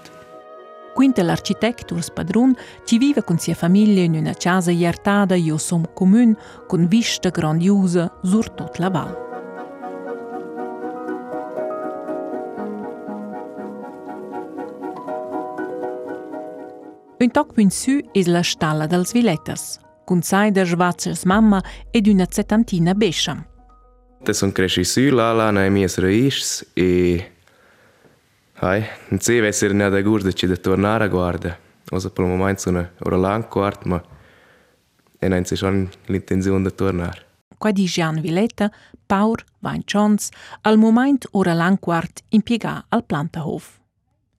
Quinta 0.93 1.23
l'architetto 1.23 1.95
Urs 1.95 2.11
Padrun 2.11 2.53
ci 2.83 2.99
vive 2.99 3.23
con 3.23 3.39
sia 3.39 3.55
famiglia 3.55 4.03
in 4.03 4.15
una 4.15 4.33
casa 4.33 4.71
iertada 4.71 5.35
io 5.35 5.57
som 5.57 5.85
comune 5.93 6.35
con 6.67 6.87
vista 6.87 7.29
grandiosa 7.29 8.11
sur 8.21 8.49
tot 8.49 8.77
la 8.77 8.89
val. 8.89 9.30
Un 17.21 17.29
toc 17.29 17.53
più 17.53 17.61
in 17.61 17.69
su 17.69 17.99
è 18.11 18.23
la 18.23 18.41
stalla 18.41 18.87
dels 18.87 19.11
Viletas, 19.11 19.79
con 20.05 20.23
sai 20.23 20.49
der 20.49 20.65
Schwarzers 20.65 21.23
Mamma 21.25 21.63
ed 21.91 22.07
una 22.07 22.25
settantina 22.27 22.95
bescia. 22.95 23.45
Te 24.23 24.33
son 24.33 24.51
cresci 24.51 24.83
su, 24.83 25.01
là, 25.11 25.31
là, 25.31 25.51
nei 25.51 25.69
miei 25.69 25.87
raíces 25.97 26.71
e... 26.73 27.31
Hai, 28.53 28.83
non 29.09 29.19
sei 29.19 29.37
essere 29.45 29.71
ne 29.73 29.87
da 29.87 30.01
gurda 30.01 30.31
ci 30.31 30.47
da 30.47 30.55
tornare 30.55 31.03
a 31.03 31.07
guarda. 31.09 31.55
Osa 31.91 32.09
per 32.09 32.25
il 32.25 32.31
momento 32.31 32.61
sono 32.61 32.89
ora 33.01 33.17
lang 33.17 33.47
quart, 33.47 33.83
ma... 33.83 34.03
E 35.19 35.27
non 35.27 35.43
c'è 35.43 35.55
schon 35.55 35.87
l'intenzione 36.05 36.63
di 36.63 36.73
tornare. 36.73 37.25
Qua 37.55 37.71
di 37.71 37.85
Gian 37.85 38.19
Villetta, 38.19 38.71
Paur, 39.05 39.43
Vain 39.59 39.83
Chons, 39.83 40.29
al 40.61 40.79
momento 40.79 41.27
ora 41.33 41.53
lang 41.53 41.77
quart 41.77 42.23
impiega 42.29 42.85
al 42.89 43.03
Plantahof. 43.03 43.80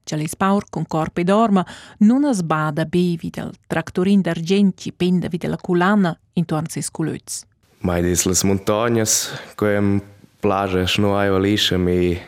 C'è 0.04 0.16
les 0.16 0.34
paur 0.36 0.64
con 0.68 0.86
corpo 0.86 1.20
e 1.20 1.24
dorma, 1.24 1.64
non 1.98 2.24
es 2.24 2.42
bada 2.42 2.84
bevi 2.84 3.30
del 3.30 3.52
tractorin 3.66 4.20
d'argenti 4.20 4.92
penda 4.92 5.28
vi 5.28 5.38
della 5.38 5.56
culana 5.56 6.18
intorno 6.34 6.68
ai 6.74 6.82
sculöz. 6.82 7.44
Mai 7.80 8.02
des 8.02 8.24
las 8.24 8.42
montañas, 8.44 9.30
quem 9.56 10.00
plaja 10.40 10.86
schnoaio 10.86 11.38
liscia 11.38 11.78
mi... 11.78 12.20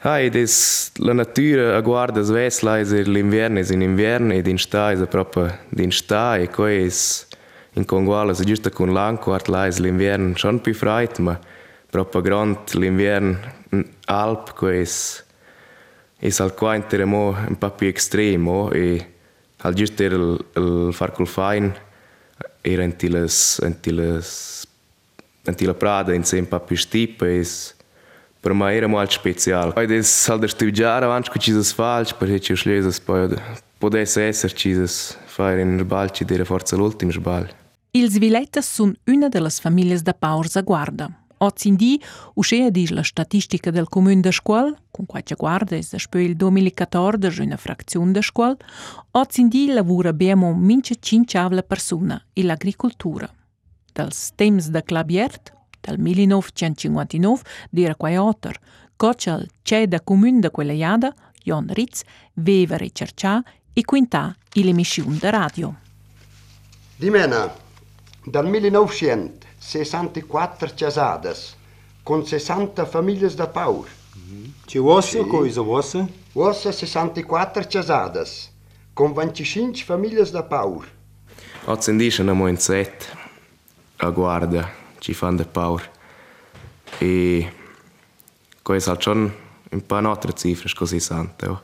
Hai, 0.00 0.30
des 0.30 0.92
la 0.98 1.12
natura 1.12 1.76
a 1.76 1.80
guarda 1.80 2.22
sves 2.22 2.62
la 2.62 2.78
es 2.78 2.92
l'inverno 2.92 3.58
es 3.58 3.70
in 3.70 3.82
inverno 3.82 4.32
ed 4.32 4.46
in 4.46 4.58
sta 4.58 4.92
es 4.92 5.00
proprio 5.10 5.50
din 5.70 5.90
sta 5.90 6.36
e 6.36 6.48
es 6.86 7.26
in 7.74 7.84
conguala 7.84 8.32
se 8.32 8.44
giusta 8.44 8.70
con 8.70 8.92
l'anquart 8.92 9.48
la 9.48 9.66
es 9.66 9.80
l'inverno 9.80 10.36
schon 10.36 10.60
più 10.60 10.72
freit 10.72 11.18
ma 11.18 11.36
proprio 11.90 12.22
grand 12.22 12.58
l'inverno 12.74 13.38
alp 14.06 14.54
co 14.54 14.68
es 14.68 15.24
es 16.20 16.40
al 16.40 16.54
qua 16.54 16.74
interemo 16.74 17.36
un 17.46 17.56
po' 17.56 17.70
più 17.70 17.88
estremo 17.88 18.70
e 18.70 19.14
al 19.58 19.74
giusto 19.74 20.02
era 20.02 20.16
il, 20.16 20.44
il 20.54 20.90
far 20.92 21.12
col 21.12 21.26
fain 21.26 21.72
era 22.60 22.82
in 22.82 22.96
tiles 22.96 23.60
in 23.62 23.80
tiles 23.80 24.66
in 25.46 25.54
tila 25.54 25.74
prada 25.74 26.12
in 26.14 26.24
un 26.30 26.48
po' 26.48 26.60
più 26.60 26.76
stip 26.76 27.22
es 27.22 27.74
per 28.40 28.52
me 28.52 28.74
era 28.74 28.86
molto 28.86 29.12
speciale 29.12 29.72
poi 29.72 29.86
des 29.86 30.28
al 30.28 30.38
da 30.38 30.48
studiare 30.48 31.04
avanti 31.04 31.30
con 31.30 31.40
cisas 31.40 31.72
falsch 31.72 32.16
perché 32.16 32.40
ci 32.40 32.54
schlesas 32.56 33.00
poi 33.00 33.28
potesse 33.78 34.24
essere 34.24 34.54
cisas 34.54 35.16
fare 35.24 35.60
in 35.60 35.84
balci 35.86 36.24
della 36.24 36.44
forza 36.44 36.76
l'ultimo 36.76 37.12
sbal 37.12 37.48
Ils 37.92 38.18
Vilettas 38.18 38.70
sun 38.70 38.94
una 39.06 39.28
delle 39.28 39.48
famiglie 39.48 39.98
da 40.02 40.12
Paursa 40.12 40.60
Guarda. 40.60 41.10
Ozzindi, 41.38 42.02
uscea 42.34 42.70
dis 42.70 42.90
la 42.90 43.02
statistica 43.02 43.70
del 43.70 43.88
comune 43.88 44.20
de 44.20 44.32
Scuol, 44.32 44.76
con 44.90 45.06
qualche 45.06 45.34
guarda 45.36 45.76
es 45.76 45.90
da 45.90 45.98
spö 45.98 46.18
il 46.18 46.34
2014 46.36 47.42
una 47.42 47.56
frazione 47.56 48.12
de 48.12 48.22
Scuol, 48.22 48.56
Ozzindi 49.12 49.66
lavora 49.72 50.12
bemo 50.12 50.52
mince 50.54 50.96
cinciavla 50.98 51.62
persona 51.62 52.20
in 52.34 52.46
l'agricoltura. 52.46 53.30
Dels 53.92 54.32
temps 54.34 54.68
de 54.68 54.82
Clabiert, 54.82 55.52
del 55.80 55.98
1959, 55.98 57.42
d'era 57.70 57.94
quai 57.94 58.16
otter, 58.16 58.58
goccial 58.96 59.48
c'è 59.62 59.86
da 59.86 60.00
comune 60.00 60.40
de 60.40 60.50
quella 60.50 60.72
iada, 60.72 61.14
Jon 61.44 61.66
Ritz, 61.68 62.02
veva 62.34 62.76
ricercià 62.76 63.42
e 63.72 63.84
quintà 63.84 64.34
l'emissione 64.54 65.18
de 65.18 65.30
radio. 65.30 65.76
Dimena, 66.96 67.52
dal 68.24 68.46
1964 69.68 70.72
casadas, 70.74 71.54
con 72.02 72.24
60 72.26 72.86
famiglie 72.86 73.28
da 73.34 73.46
paur. 73.46 73.86
Ci 74.64 74.78
vossa 74.78 75.24
coisa 75.24 75.60
vossa? 75.60 76.08
Vossa 76.32 76.72
64 76.72 77.66
casadas, 77.68 78.50
con 78.94 79.12
25 79.12 79.82
famiglie 79.84 80.24
da 80.30 80.42
paur. 80.42 80.86
Ozzendisce 81.66 82.22
una 82.22 82.32
mo 82.32 82.48
in 82.48 82.58
set 82.58 83.14
a 83.96 84.10
guarda 84.10 84.70
ci 85.00 85.12
fan 85.12 85.36
de 85.36 85.44
paur 85.44 85.82
e 86.98 87.52
questo 88.62 88.92
è 88.92 88.96
schon 88.98 89.32
un 89.70 89.86
po' 89.86 89.96
un'altra 89.96 90.32
cifra 90.32 90.70
così 90.74 90.98
santa 90.98 91.50
oh. 91.50 91.62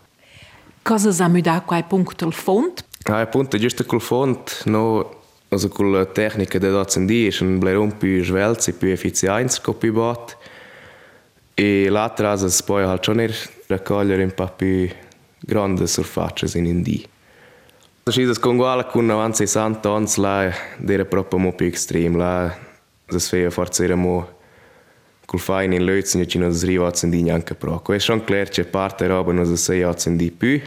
Cosa 0.82 1.11
sa 1.11 1.28
mi 1.28 1.40
da 1.40 1.62
quai 1.62 1.84
punto 1.84 2.26
il 2.26 2.34
fond? 2.34 2.84
Ah, 3.04 3.20
appunto, 3.20 3.56
giusto 3.56 3.87
col 3.87 4.02
font, 4.02 4.64
no, 4.66 5.23
azokról 5.48 5.96
a 5.96 6.04
technikeded 6.04 6.74
accendiation 6.74 7.58
blerompi 7.58 8.22
žvelci 8.22 8.72
pi 8.72 8.90
eficiensko 8.90 9.72
pi 9.72 9.90
bot 9.90 10.36
e 11.54 11.88
l'atra 11.88 12.36
se 12.36 12.62
poi 12.64 12.82
al 12.82 13.00
choner 13.00 13.32
raccogliere 13.66 14.22
un 14.22 14.34
po' 14.34 14.52
più 14.56 14.88
grande 15.40 15.86
surface 15.86 16.58
in 16.58 16.66
indi. 16.66 17.06
Si 18.10 18.24
das 18.24 18.38
con 18.38 18.56
guala 18.56 18.84
con 18.84 19.06
90 19.06 19.88
ans 19.88 20.16
la 20.16 20.52
dere 20.78 21.04
proprio 21.04 21.38
mo 21.38 21.52
più 21.52 21.66
extrem 21.66 22.16
la 22.16 22.54
se 23.06 23.18
sfea 23.18 23.50
forse 23.50 23.84
era 23.84 23.94
mo 23.94 24.28
col 25.24 25.40
fine 25.40 25.74
in 25.74 25.84
lötzen 25.84 26.20
e 26.20 26.26
cino 26.26 26.50
sriva 26.50 26.86
accendini 26.86 27.30
anche 27.30 27.54
pro. 27.54 27.80
Qua 27.80 27.94
è 27.94 27.98
schon 27.98 28.24
clear 28.24 28.48
che 28.48 28.64
parte 28.64 29.06
roba 29.06 29.32
non 29.32 29.46
se 29.46 29.56
sei 29.56 29.82
accendi 29.82 30.30
più 30.30 30.60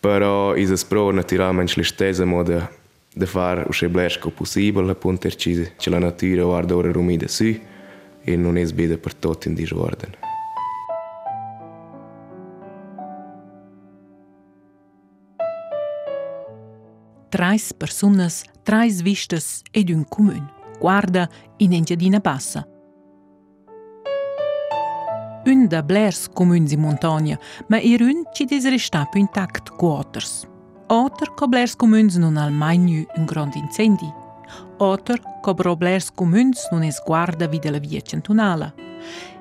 però 0.00 0.54
is 0.54 0.70
es 0.70 0.84
pro 0.84 1.10
naturalmente 1.10 1.74
l'istesa 1.76 2.24
moda 2.24 2.68
de 3.14 3.26
far 3.26 3.64
u 3.68 3.72
shëblesh 3.72 4.18
ko 4.22 4.32
possibile 4.34 4.94
pun 4.98 5.18
tërqizi 5.18 5.70
që 5.78 5.94
la 5.94 6.02
natyre 6.02 6.42
o 6.42 6.54
ardore 6.58 6.92
rumi 6.92 7.16
dhe 7.20 7.30
sy 7.30 7.52
e 8.24 8.36
non 8.36 8.56
è 8.56 8.64
sbede 8.64 8.98
per 8.98 9.14
tutti 9.14 9.48
in 9.48 9.54
disordine. 9.54 10.32
Trais 17.28 17.72
personas, 17.74 18.44
trais 18.62 19.02
vistas 19.02 19.62
ed 19.72 19.90
un 19.90 20.04
comune, 20.08 20.52
guarda 20.78 21.28
in 21.58 21.72
Engiadina 21.72 22.20
Bassa. 22.20 22.64
Un 25.46 25.66
da 25.66 25.82
blers 25.82 26.28
comuns 26.32 26.72
in 26.72 26.80
montagna, 26.80 27.38
ma 27.68 27.78
er 27.78 28.00
un 28.00 28.22
ci 28.32 28.44
desresta 28.44 29.04
più 29.10 29.20
intact 29.20 29.70
quaters. 29.76 30.53
Oter 30.86 31.30
coblers 31.34 31.76
cumuns 31.76 32.16
nun 32.16 32.36
al 32.36 32.52
mai 32.52 32.76
un 33.16 33.24
grand 33.24 33.54
incendi. 33.54 34.12
Oter 34.76 35.20
co 35.40 35.54
problers 35.54 36.12
nun 36.70 36.82
es 36.82 37.00
guarda 37.06 37.46
vide 37.46 37.70
la 37.70 37.78
via 37.78 38.00
centunala. 38.00 38.74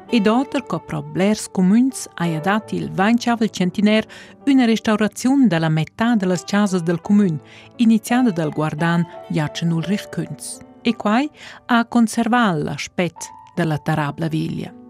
Ed 0.09 0.27
oter 0.27 0.63
co 0.63 0.79
problers 0.79 1.49
cumuns 1.51 2.07
aia 2.15 2.39
dat 2.39 2.71
il 2.71 2.89
vainchavel 2.89 3.49
centiner 3.49 4.05
una 4.45 4.65
restaurazione 4.65 5.47
della 5.47 5.69
metà 5.69 6.15
las 6.21 6.43
casas 6.43 6.81
del 6.81 7.01
comun, 7.01 7.39
iniziata 7.77 8.31
dal 8.31 8.51
guardan 8.51 9.05
Jacen 9.29 9.71
Ulrich 9.71 10.09
Kunz. 10.09 10.59
E 10.81 10.95
quai 10.95 11.29
a 11.65 11.85
conservar 11.85 12.55
l'aspetto 12.55 13.25
della 13.53 13.77
tarabla 13.77 14.27
viglia. 14.27 14.82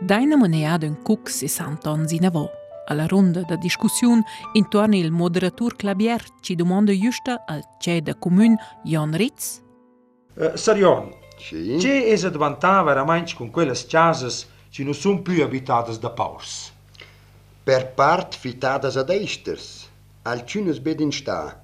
Daina 0.00 0.36
moneada 0.36 0.86
un 0.86 0.96
cuc 1.02 1.28
60 1.28 1.90
ans 1.90 2.10
in 2.12 2.24
avò. 2.24 2.48
Alla 2.86 3.06
ronda 3.06 3.42
da 3.42 3.56
discussione 3.56 4.24
intorno 4.54 4.96
il 4.96 5.10
moderatur 5.10 5.76
Clabier 5.76 6.24
ci 6.40 6.54
domanda 6.54 6.92
giusta 6.92 7.44
al 7.46 7.62
c'è 7.78 8.00
da 8.00 8.14
comune 8.16 8.56
Jan 8.82 9.14
Ritz. 9.14 9.62
Uh, 10.34 10.56
Sarion, 10.56 11.12
Sì. 11.36 11.76
c'è 11.78 12.10
es 12.12 12.24
advantà 12.24 12.82
veramente 12.82 13.34
con 13.34 13.50
quelle 13.50 13.74
casas 13.86 14.46
che 14.70 14.82
non 14.84 14.94
sono 14.94 15.20
più 15.20 15.42
abitate 15.42 15.98
da 15.98 16.10
paus? 16.10 16.72
Per 17.62 17.92
part 17.94 18.34
fitadas 18.34 18.96
ad 18.96 19.10
eisters, 19.10 19.88
alcunas 20.22 20.78
bedin 20.78 21.12
sta, 21.12 21.62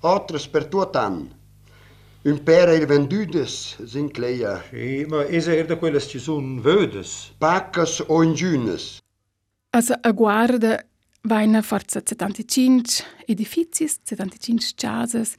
otras 0.00 0.46
per 0.46 0.66
tuotan. 0.66 1.12
Un 1.14 1.32
per 2.42 2.68
il 2.70 2.86
vendudes 2.86 3.76
sin 3.84 4.10
cleia, 4.10 4.62
Sì, 4.70 5.04
ma 5.08 5.24
es 5.26 5.46
er 5.46 5.66
da 5.66 5.76
quelle 5.76 5.98
che 6.00 6.18
sono 6.18 6.60
vödes? 6.60 7.32
pacas 7.38 8.02
o 8.06 8.22
ingiunas. 8.22 8.98
Also 9.70 9.94
a 10.00 10.10
guarda 10.12 10.82
vaina 11.22 11.60
forza 11.62 12.00
75 12.02 13.04
edifici, 13.26 13.86
75 13.86 14.72
casas 14.74 15.34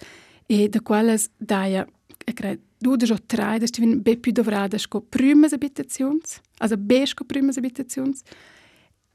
e 0.47 0.69
da 0.69 0.79
quelles 0.81 1.29
daia, 1.37 1.87
e 2.23 2.33
credo, 2.33 2.61
due 2.77 2.97
o 3.11 3.17
tre, 3.25 3.57
das 3.57 3.69
stivin 3.69 4.01
be 4.01 4.17
più 4.17 4.31
dovradas 4.31 4.87
co 4.87 5.01
primas 5.01 5.53
abitazions, 5.53 6.39
also 6.59 6.77
be 6.77 7.03
co 7.15 7.23
primas 7.25 7.57
abitazions, 7.57 8.21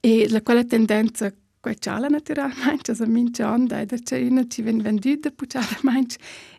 e 0.01 0.29
la 0.29 0.43
quella 0.43 0.65
tendenza 0.65 1.33
quai 1.61 1.77
ciala 1.79 2.09
naturalmente, 2.09 2.91
also 2.93 3.07
min 3.07 3.33
cian, 3.33 3.67
dai, 3.67 3.87
da 3.87 3.97
c'è 3.97 4.21
una 4.23 4.45
ci 4.49 4.63
ven 4.63 4.83
venduta 4.83 5.31
pu 5.31 5.45
ciala 5.47 5.79
mainch, 5.83 6.17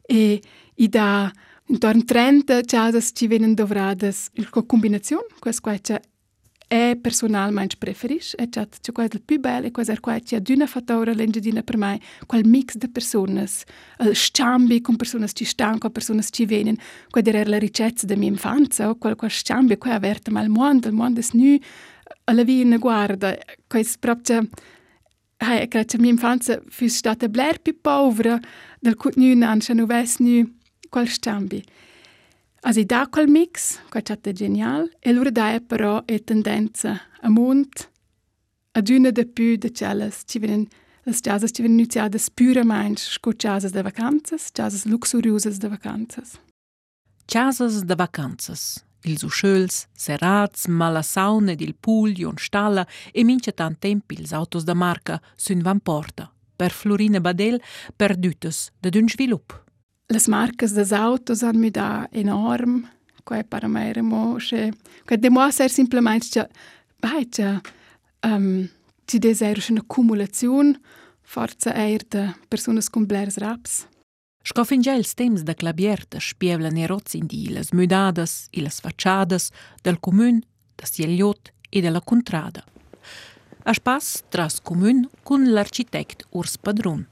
e 0.07 0.39
i 0.81 0.89
da 0.89 1.31
intorno 1.67 2.03
30 2.03 2.61
casas 2.61 3.11
ci 3.13 3.27
venen 3.27 3.53
dovradas. 3.53 4.29
Co 4.49 4.65
combinazione, 4.65 5.27
quas 5.39 5.59
quai 5.59 5.79
c'è 5.79 5.99
è 6.71 6.95
personalmente 6.95 7.75
preferisce, 7.77 8.37
è 8.37 8.47
già 8.47 8.65
c'è 8.65 8.93
quel 8.93 9.09
più 9.25 9.41
bello 9.41 9.67
e 9.67 9.71
questo 9.71 9.91
è 9.91 9.99
quel 9.99 10.23
che 10.23 10.37
ad 10.37 10.47
una 10.47 10.65
fattora 10.65 11.11
l'engedina 11.11 11.63
per 11.63 11.75
me, 11.75 11.99
quel 12.25 12.47
mix 12.47 12.75
di 12.75 12.87
persone, 12.87 13.45
il 13.99 14.15
scambi 14.15 14.79
con 14.79 14.95
persone 14.95 15.27
che 15.27 15.43
stanno, 15.43 15.79
con 15.79 15.91
persone 15.91 16.23
che 16.29 16.45
vengono, 16.45 16.77
quella 17.09 17.29
era 17.29 17.49
la 17.49 17.59
ricetta 17.59 18.05
della 18.05 18.19
mia 18.21 18.29
infanzia, 18.29 18.89
o 18.89 18.95
quel, 18.95 19.15
quel 19.15 19.29
scambi, 19.29 19.77
quel 19.77 19.91
aperto, 19.91 20.31
ma 20.31 20.41
il 20.41 20.49
mondo, 20.49 20.87
il 20.87 20.93
mondo 20.93 21.19
è 21.19 21.23
nu, 21.33 21.57
alla 22.23 22.45
via 22.45 22.63
una 22.63 22.77
guarda, 22.77 23.37
questo 23.67 23.97
proprio, 23.99 24.47
hey, 25.35 25.67
credo 25.67 25.85
che 25.85 25.97
la 25.97 26.03
mia 26.03 26.11
infanzia 26.11 26.61
fosse 26.69 26.87
stata 26.87 27.27
bler 27.27 27.59
più 27.59 27.81
povera, 27.81 28.39
del 28.79 28.95
cut 28.95 29.17
nu 29.17 29.33
non 29.35 29.57
c'è 29.59 29.73
nu 29.73 29.85
ves 29.85 30.19
nu, 30.19 30.59
quel 30.91 31.07
scambi. 31.07 31.63
Also 32.63 32.83
da 32.83 33.07
quel 33.07 33.27
mix, 33.27 33.79
quel 33.89 34.03
è 34.03 34.31
genial, 34.33 34.91
e 34.99 35.09
allora 35.09 35.31
da 35.31 35.59
però 35.65 36.03
è 36.05 36.23
tendenza 36.23 37.01
a 37.21 37.29
mont, 37.29 37.89
ad 38.73 38.89
una 38.89 39.09
de 39.09 39.25
più 39.25 39.57
de 39.57 39.71
celles, 39.71 40.23
ci 40.27 40.37
venen 40.39 40.67
las 41.03 41.21
jazzas 41.21 41.51
ci 41.51 41.63
venen 41.63 41.79
iniziadas 41.79 42.29
puramente 42.29 43.01
sco 43.01 43.33
jazzas 43.33 43.71
de 43.71 43.81
vacanzas, 43.81 44.51
jazzas 44.53 44.85
luxuriosas 44.85 45.57
de 45.57 45.67
vacanzas. 45.67 46.39
Casas 47.25 47.83
de 47.83 47.95
vacanzas. 47.95 48.83
Ils 49.03 49.23
uscöls, 49.23 49.87
serats, 49.93 50.67
mala 50.67 51.01
sauna 51.01 51.51
ed 51.51 51.61
il 51.61 51.73
pool, 51.73 52.13
jon 52.13 52.37
stalla 52.37 52.85
e 53.11 53.23
mince 53.23 53.51
tant 53.51 53.79
temp 53.79 54.11
ils 54.11 54.31
autos 54.31 54.63
da 54.63 54.75
marca 54.75 55.19
sun 55.35 55.61
van 55.61 55.79
porta. 55.79 56.31
Per 56.55 56.71
Florina 56.71 57.19
Badel 57.19 57.59
perdütes 57.95 58.69
de 58.79 58.89
d'un 58.89 59.09
svilup. 59.09 59.70
Las 60.11 60.27
marcas 60.27 60.73
des 60.73 60.91
autos 60.91 61.41
han 61.41 61.57
mi 61.57 61.69
da 61.71 62.05
enorm, 62.11 62.85
quai 63.23 63.43
para 63.43 63.69
me 63.69 63.89
era 63.89 64.03
mosche, 64.03 64.73
quai 65.07 65.17
de 65.17 65.29
mo 65.29 65.49
ser 65.51 65.69
simplement 65.69 66.25
ja, 66.33 66.49
vai 66.99 67.23
ja, 67.31 67.61
um, 68.25 68.67
ci 69.07 69.19
des 69.19 69.41
era 69.41 69.61
una 69.69 69.83
cumulazione, 69.87 70.81
forza 71.21 71.71
eir 71.73 72.03
de 72.09 72.33
personas 72.49 72.89
con 72.89 73.05
blers 73.05 73.37
raps. 73.37 73.87
Scofingels 74.43 75.13
temps 75.13 75.43
da 75.43 75.53
clabierta 75.53 76.19
spievlan 76.19 76.75
eroz 76.75 77.13
in 77.13 77.25
di 77.25 77.47
las 77.49 77.71
müdadas 77.71 78.49
e 78.51 78.61
las 78.61 78.81
facciadas 78.81 79.49
del 79.81 79.99
commun, 80.01 80.43
da 80.75 80.85
Sieliot 80.85 81.53
e 81.69 81.79
della 81.79 82.01
contrada. 82.01 82.65
A 83.63 83.73
spas 83.73 84.23
tras 84.27 84.59
commun 84.59 85.07
cun 85.23 85.53
l'architect 85.53 86.25
Urs 86.31 86.57
Padrun. 86.57 87.10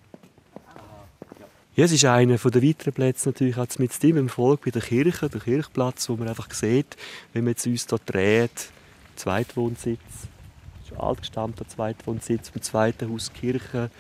Ja, 1.76 1.86
es 1.86 1.92
ist 1.92 2.04
einer 2.04 2.38
der 2.38 2.64
weiteren 2.64 2.94
Plätze 2.94 3.30
natürlich 3.30 3.58
auch 3.58 3.68
mit 3.78 4.04
dem 4.04 4.18
im 4.18 4.28
Volk 4.28 4.66
bei 4.66 4.72
der 4.72 4.82
Kirche, 4.82 5.30
der 5.30 5.40
Kirchplatz, 5.40 6.10
wo 6.10 6.16
man 6.16 6.28
einfach 6.28 6.52
sieht, 6.52 6.98
wenn 7.32 7.44
man 7.44 7.52
jetzt 7.52 7.68
uns 7.68 7.86
hier 7.88 8.00
dreht, 8.06 8.72
Zweitwohnsitz, 9.16 10.00
schon 10.88 10.98
altgestammter 10.98 11.68
Zweitwohnsitz, 11.68 12.52
im 12.54 12.62
zweiten 12.64 13.10
Haus 13.12 13.32
Kirche, 13.32 13.92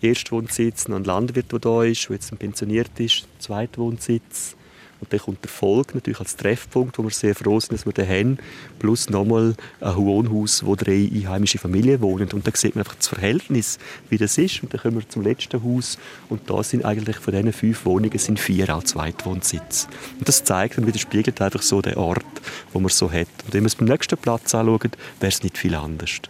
Erstwohnsitz, 0.00 0.88
noch 0.88 0.96
ein 0.96 1.04
Landwirt, 1.04 1.52
der 1.52 1.58
da 1.58 1.84
ist, 1.84 2.08
der 2.08 2.16
jetzt 2.16 2.36
pensioniert 2.38 2.98
ist, 2.98 3.28
Zweitwohnsitz. 3.38 4.56
Und 5.04 5.12
dann 5.12 5.20
kommt 5.20 5.44
der 5.44 5.50
Volk 5.50 5.94
natürlich 5.94 6.18
als 6.18 6.34
Treffpunkt, 6.36 6.96
wo 6.96 7.02
wir 7.02 7.10
sehr 7.10 7.34
froh 7.34 7.60
sind, 7.60 7.74
dass 7.74 7.84
wir 7.84 7.92
den 7.92 8.08
haben. 8.08 8.38
Plus 8.78 9.10
nochmal 9.10 9.54
ein 9.82 9.96
Wohnhaus, 9.96 10.64
wo 10.64 10.76
drei 10.76 11.10
einheimische 11.12 11.58
Familien 11.58 12.00
wohnen. 12.00 12.32
Und 12.32 12.46
da 12.46 12.50
sieht 12.54 12.74
man 12.74 12.84
einfach 12.84 12.96
das 12.96 13.08
Verhältnis, 13.08 13.78
wie 14.08 14.16
das 14.16 14.38
ist. 14.38 14.62
Und 14.62 14.72
dann 14.72 14.80
kommen 14.80 14.96
wir 14.96 15.06
zum 15.06 15.22
letzten 15.22 15.62
Haus. 15.62 15.98
Und 16.30 16.48
da 16.48 16.62
sind 16.62 16.86
eigentlich 16.86 17.16
von 17.16 17.34
diesen 17.34 17.52
fünf 17.52 17.84
Wohnungen 17.84 18.18
sind 18.18 18.40
vier 18.40 18.74
auch 18.74 18.82
Zweitwohnsitz. 18.82 19.88
Und 20.18 20.26
das 20.26 20.42
zeigt 20.42 20.78
und 20.78 20.86
widerspiegelt 20.86 21.38
einfach 21.42 21.60
so 21.60 21.82
den 21.82 21.96
Ort, 21.96 22.24
wo 22.72 22.80
man 22.80 22.88
so 22.88 23.12
hat. 23.12 23.28
Und 23.44 23.52
wenn 23.52 23.62
wir 23.62 23.66
es 23.66 23.74
beim 23.74 23.88
nächsten 23.88 24.16
Platz 24.16 24.54
anschauen, 24.54 24.92
wäre 25.20 25.28
es 25.28 25.42
nicht 25.42 25.58
viel 25.58 25.74
anders. 25.74 26.20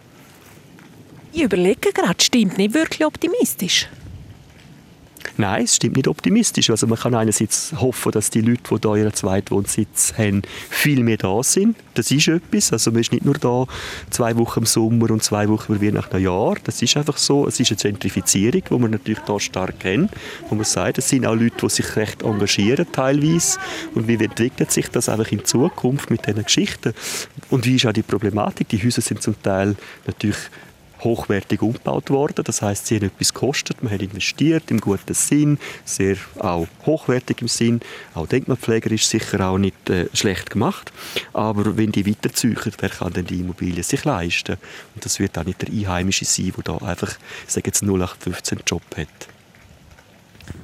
Ich 1.33 1.43
überlege 1.43 1.93
gerade, 1.93 2.23
stimmt 2.23 2.59
nicht 2.59 2.75
wirklich 2.75 3.07
optimistisch. 3.07 3.89
Nein, 5.37 5.65
es 5.65 5.77
stimmt 5.77 5.97
nicht 5.97 6.07
optimistisch. 6.07 6.71
Also 6.71 6.87
man 6.87 6.99
kann 6.99 7.15
einerseits 7.15 7.73
hoffen, 7.81 8.13
dass 8.13 8.31
die 8.31 8.41
Leute, 8.41 8.63
die 8.71 8.89
hier 8.89 8.97
ihren 8.97 9.15
Zweitwohnsitz 9.15 10.15
haben, 10.17 10.43
viel 10.71 11.03
mehr 11.03 11.17
da 11.17 11.43
sind. 11.43 11.77
Das 11.95 12.11
ist 12.13 12.29
etwas. 12.29 12.73
Also 12.73 12.93
man 12.93 13.01
ist 13.01 13.13
nicht 13.13 13.25
nur 13.25 13.35
da 13.35 13.67
zwei 14.11 14.37
Wochen 14.37 14.61
im 14.61 14.67
Sommer 14.67 15.11
und 15.11 15.25
zwei 15.25 15.49
Wochen 15.49 15.75
über 15.75 15.87
Weihnachten 15.87 16.23
Jahr. 16.23 16.57
Das 16.63 16.81
ist 16.83 16.97
einfach 16.97 17.17
so. 17.17 17.49
Es 17.49 17.59
ist 17.59 17.71
eine 17.71 17.79
Zentrifizierung, 17.79 18.63
die 18.71 18.79
man 18.79 18.93
natürlich 18.93 19.21
da 19.21 19.41
stark 19.41 19.81
kennt. 19.81 20.13
Wo 20.49 20.55
man 20.55 20.65
sagt, 20.65 20.99
es 20.99 21.09
sind 21.09 21.27
auch 21.27 21.35
Leute, 21.35 21.57
die 21.63 21.69
sich 21.69 21.97
recht 21.97 22.23
engagieren 22.23 22.87
teilweise. 22.93 23.59
Und 23.95 24.07
wie 24.07 24.15
entwickelt 24.15 24.71
sich 24.71 24.89
das 24.89 25.09
einfach 25.09 25.33
in 25.33 25.45
Zukunft 25.45 26.11
mit 26.11 26.27
diesen 26.27 26.45
Geschichten? 26.45 26.95
Und 27.51 27.67
wie 27.67 27.75
ist 27.75 27.87
auch 27.87 27.93
die 27.93 28.03
Problematik? 28.03 28.69
Die 28.69 28.83
Häuser 28.83 29.03
sind 29.03 29.21
zum 29.21 29.41
Teil 29.43 29.75
natürlich 30.07 30.39
hochwertig 31.05 31.63
umgebaut 31.63 32.11
worden. 32.11 32.43
Das 32.45 32.63
heißt, 32.63 32.87
sie 32.87 32.97
haben 32.97 33.07
etwas 33.07 33.33
gekostet, 33.33 33.83
man 33.83 33.93
hat 33.93 34.03
investiert 34.03 34.71
im 34.71 34.81
guten 34.81 35.15
Sinn, 35.15 35.59
sehr 35.85 36.17
auch 36.39 36.67
hochwertig 36.87 37.43
im 37.43 37.49
Sinn. 37.49 37.81
Auch 38.15 38.27
Denkmalpfleger 38.27 38.91
ist 38.91 39.09
sicher 39.09 39.49
auch 39.49 39.59
nicht 39.59 39.89
äh, 39.91 40.09
schlecht 40.15 40.51
gemacht. 40.51 40.93
Aber 41.33 41.77
wenn 41.77 41.93
die 41.93 42.07
weiterziehen, 42.07 42.59
wer 42.79 42.89
kann 42.89 43.13
denn 43.13 43.27
die 43.27 43.41
Immobilien 43.41 43.83
sich 43.83 44.05
leisten? 44.05 44.57
Und 44.95 45.05
das 45.05 45.21
wird 45.21 45.39
auch 45.39 45.45
nicht 45.45 45.63
der 45.63 45.69
Einheimische 45.69 46.25
sein, 46.25 46.53
der 46.57 46.65
da 46.65 46.85
einfach, 46.85 47.17
ich 47.47 47.53
sage 47.53 47.67
jetzt 47.67 47.83
0815 47.83 48.61
Job 48.67 48.83
hat. 48.97 49.09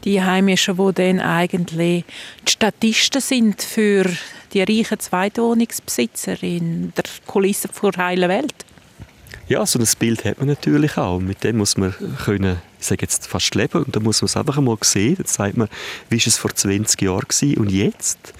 Die 0.05 0.22
Heimischen, 0.22 0.76
die 0.76 0.92
dann 0.94 1.20
eigentlich 1.20 2.05
die 2.44 2.50
Statisten 2.50 3.20
sind 3.20 3.62
für 3.62 4.05
die 4.53 4.62
reichen 4.62 4.98
Zweitwohnungsbesitzer 4.98 6.42
in 6.42 6.92
der 6.96 7.05
Kulisse 7.26 7.68
der 7.68 8.05
heilen 8.05 8.29
Welt. 8.29 8.55
Ja, 9.50 9.66
so 9.66 9.80
ein 9.80 9.88
Bild 9.98 10.24
hat 10.24 10.38
man 10.38 10.46
natürlich 10.46 10.96
auch. 10.96 11.18
Mit 11.18 11.42
dem 11.42 11.56
muss 11.56 11.76
man 11.76 11.92
können, 12.24 12.62
ich 12.78 12.86
sage 12.86 13.02
jetzt 13.02 13.26
fast 13.26 13.52
leben 13.56 13.82
und 13.82 13.96
da 13.96 13.98
muss 13.98 14.22
man 14.22 14.26
es 14.26 14.36
einfach 14.36 14.56
einmal 14.58 14.78
sehen. 14.82 15.16
Dann 15.16 15.26
sagt 15.26 15.56
man, 15.56 15.68
wie 16.08 16.20
war 16.20 16.26
es 16.28 16.38
vor 16.38 16.54
20 16.54 17.02
Jahren 17.02 17.26
gewesen 17.26 17.58
und 17.58 17.68
jetzt? 17.68 18.32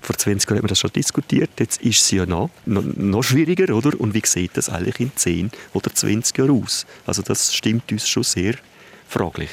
Vor 0.00 0.16
20 0.16 0.50
Jahren 0.50 0.58
haben 0.58 0.64
wir 0.64 0.68
das 0.70 0.80
schon 0.80 0.90
diskutiert. 0.90 1.50
Jetzt 1.60 1.80
ist 1.82 2.02
es 2.02 2.10
ja 2.10 2.26
noch, 2.26 2.50
noch, 2.66 2.82
noch, 2.82 3.22
schwieriger, 3.22 3.72
oder? 3.72 4.00
Und 4.00 4.14
wie 4.14 4.22
sieht 4.24 4.56
das 4.56 4.68
eigentlich 4.68 4.98
in 4.98 5.12
10 5.14 5.52
oder 5.74 5.94
20 5.94 6.36
Jahren 6.36 6.60
aus? 6.60 6.86
Also 7.06 7.22
das 7.22 7.54
stimmt 7.54 7.92
uns 7.92 8.08
schon 8.08 8.24
sehr 8.24 8.56
fraglich. 9.06 9.50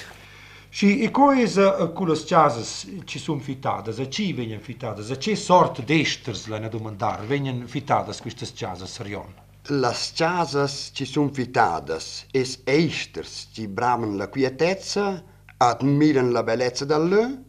Și 0.70 1.04
e 1.04 1.10
coisa 1.10 1.72
cu 1.72 2.06
le 2.06 2.20
casas 2.28 2.86
ci 3.06 3.20
sono 3.20 3.40
fitadas, 3.40 3.98
a 4.00 4.08
ci 4.08 4.34
vengono 4.34 4.60
fitadas, 4.60 5.10
a 5.10 5.16
che 5.16 5.36
sorte 5.36 5.84
d'esters 5.84 6.48
la 6.48 6.58
ne 6.58 6.68
domandar, 6.68 7.26
vengono 7.26 7.66
fitadas 7.66 8.20
queste 8.20 8.46
casas, 8.60 8.92
Sarion? 8.92 9.45
Las 9.68 10.14
casas 10.16 10.92
ci 10.94 11.06
sunt 11.06 11.34
vitadas, 11.34 12.28
es 12.32 12.60
eisters 12.66 13.48
ci 13.52 13.66
bramen 13.68 14.16
la 14.16 14.28
quietezza, 14.28 15.24
admiren 15.58 16.32
la 16.32 16.44
bellezza 16.44 16.86
dall'e, 16.86 17.44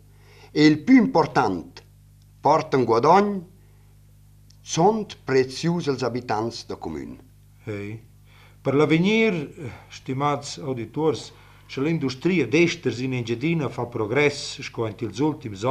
e 0.50 0.64
il 0.64 0.78
più 0.78 0.94
important, 0.96 1.84
portan 2.40 2.84
guadagn, 2.84 3.42
sunt 4.62 5.18
prețiuși 5.24 5.88
els 5.88 6.02
abitanți 6.02 6.66
de 6.66 6.74
comun. 6.74 7.20
Hei. 7.64 8.02
Per 8.62 8.74
l'avenir, 8.74 9.48
stimați 9.90 10.60
auditori, 10.60 11.32
și 11.66 11.80
la 11.80 11.88
d'esters 12.46 12.98
în 12.98 13.12
Engedina 13.12 13.68
fa 13.68 13.82
progres 13.82 14.58
și 14.58 14.70
cu 14.70 14.84
els 15.00 15.18
ultims 15.18 15.62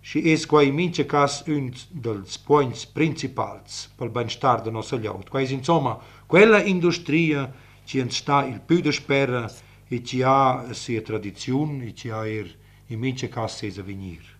si 0.00 0.30
es 0.32 0.46
quai 0.46 0.70
mince 0.70 1.04
cas 1.06 1.42
un 1.46 1.72
dels 1.90 2.38
points 2.38 2.86
principals 2.86 3.88
pel 3.98 4.10
benestar 4.10 4.62
de 4.62 4.70
nostra 4.70 4.98
llaut. 4.98 5.28
Quais 5.28 5.50
insomma, 5.50 5.98
quella 6.26 6.62
industria 6.62 7.52
ci 7.84 7.98
en 7.98 8.10
sta 8.10 8.44
il 8.44 8.60
più 8.60 8.80
de 8.80 8.92
spera 8.92 9.50
e 9.88 10.02
ci 10.04 10.22
ha 10.22 10.72
sia 10.72 11.02
tradizione 11.02 11.86
e 11.86 11.94
ci 11.94 12.10
ha 12.10 12.26
er 12.26 12.48
in 12.86 12.98
mince 12.98 13.28
cas 13.28 13.56
ses 13.56 13.78
avenir. 13.78 14.37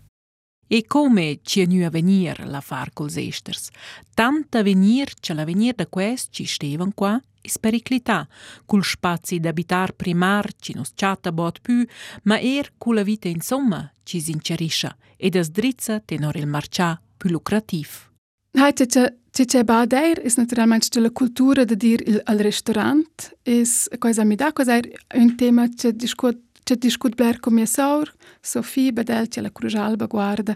E 0.70 0.84
come 0.86 1.40
ci 1.42 1.62
è 1.62 1.66
nu 1.66 1.82
a 1.82 1.88
venir 1.88 2.46
la 2.46 2.60
far 2.60 2.92
cols 2.92 3.16
esters? 3.16 3.70
Tanta 4.12 4.62
venir 4.62 5.14
che 5.18 5.32
la 5.32 5.44
venir 5.44 5.74
da 5.74 5.86
quest 5.86 6.28
ci 6.30 6.44
stevan 6.44 6.92
qua 6.92 7.18
is 7.40 7.58
periclità, 7.58 8.28
cul 8.66 8.84
spazi 8.84 9.40
d'abitar 9.40 9.92
primar 9.92 10.52
ci 10.60 10.74
nos 10.74 10.92
chatta 10.94 11.32
bot 11.32 11.60
più, 11.62 11.86
ma 12.24 12.38
er 12.38 12.72
culla 12.76 13.02
vita 13.02 13.28
insomma 13.28 13.90
ci 14.02 14.20
sincerisce 14.20 14.96
ed 15.16 15.36
as 15.36 15.48
drizza 15.48 16.00
tenor 16.00 16.36
il 16.36 16.46
marcià 16.46 17.00
più 17.16 17.30
lucrativ. 17.30 18.10
Heute 18.52 18.86
c'è 18.86 19.14
c'è 19.30 19.62
bader 19.64 20.24
is 20.24 20.36
naturalmente 20.36 21.00
la 21.00 21.10
cultura 21.10 21.64
de 21.64 21.76
dir 21.76 22.02
il 22.06 22.20
al 22.24 22.38
restaurant 22.38 23.36
is 23.44 23.88
cosa 23.98 24.24
mi 24.24 24.34
da 24.34 24.52
cosa 24.52 24.80
un 25.14 25.36
tema 25.36 25.68
che 25.68 25.94
discut 25.94 26.47
c'è 26.68 26.76
discut 26.76 27.14
bler 27.14 27.40
come 27.40 27.64
saur 27.64 28.12
Sofia 28.42 28.92
Badel 28.92 29.28
c'è 29.28 29.40
la 29.40 29.50
Cruz 29.50 29.74
Alba 29.74 30.04
guarda. 30.04 30.54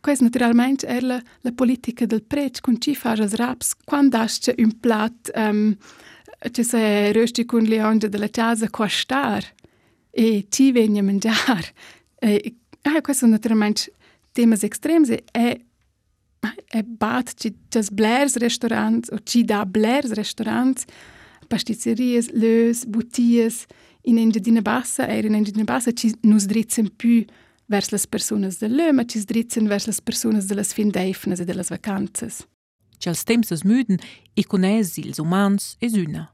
Questa 0.00 0.24
naturalmente 0.24 0.88
è 0.88 1.00
la, 1.00 1.22
la 1.42 1.52
politica 1.52 2.04
del 2.04 2.24
prec 2.24 2.60
con 2.60 2.80
ci 2.80 2.96
fa 2.96 3.12
as 3.12 3.34
raps 3.34 3.76
quando 3.84 4.18
c'è 4.26 4.54
un 4.58 4.80
plat 4.80 5.30
um, 5.36 5.76
ci 6.50 6.64
se 6.64 7.12
rösti 7.12 7.44
con 7.44 7.62
leonge 7.62 8.08
della 8.08 8.28
casa 8.28 8.68
costar 8.70 9.44
e 10.10 10.46
ci 10.48 10.72
viene 10.72 10.98
a 10.98 11.02
mangiare 11.04 11.72
e 12.18 12.56
ah, 12.82 13.00
questo 13.00 13.26
naturalmente 13.26 13.92
temas 14.32 14.64
extremi 14.64 15.22
è 15.30 15.60
è 16.66 16.82
bat 16.82 17.34
ci 17.36 17.54
c'è 17.68 17.82
blers 17.92 18.34
restaurants 18.34 19.10
o 19.12 19.18
ci 19.22 19.44
da 19.44 19.64
blers 19.64 20.10
restaurants 20.12 20.84
pastizzerias, 21.46 22.30
lös, 22.32 22.84
butias 22.84 23.66
in 24.02 24.18
Engiadina 24.18 24.60
Bassa 24.60 25.06
era 25.06 25.26
in 25.26 25.34
Engiadina 25.34 25.64
Bassa 25.64 25.92
ci 25.92 26.14
nus 26.22 26.46
dritzen 26.46 26.90
più 26.96 27.24
vers 27.66 27.90
las 27.90 28.06
personas 28.06 28.58
del 28.58 28.74
lö, 28.74 28.92
ma 28.92 29.04
ci 29.04 29.24
dritzen 29.24 29.66
vers 29.66 29.86
las 29.86 30.00
personas 30.00 30.46
de 30.46 30.54
las 30.54 30.72
fin 30.72 30.90
deifnas 30.90 31.40
e 31.40 31.44
de 31.44 31.54
las 31.54 31.70
vacanzas. 31.70 32.46
C'els 32.98 33.24
temps 33.24 33.50
es 33.50 33.64
müden 33.64 33.98
e 34.34 34.44
con 34.44 34.64
es 34.64 34.96
ils 34.96 35.18
umans 35.18 35.76
es 35.80 35.94
una. 35.94 36.32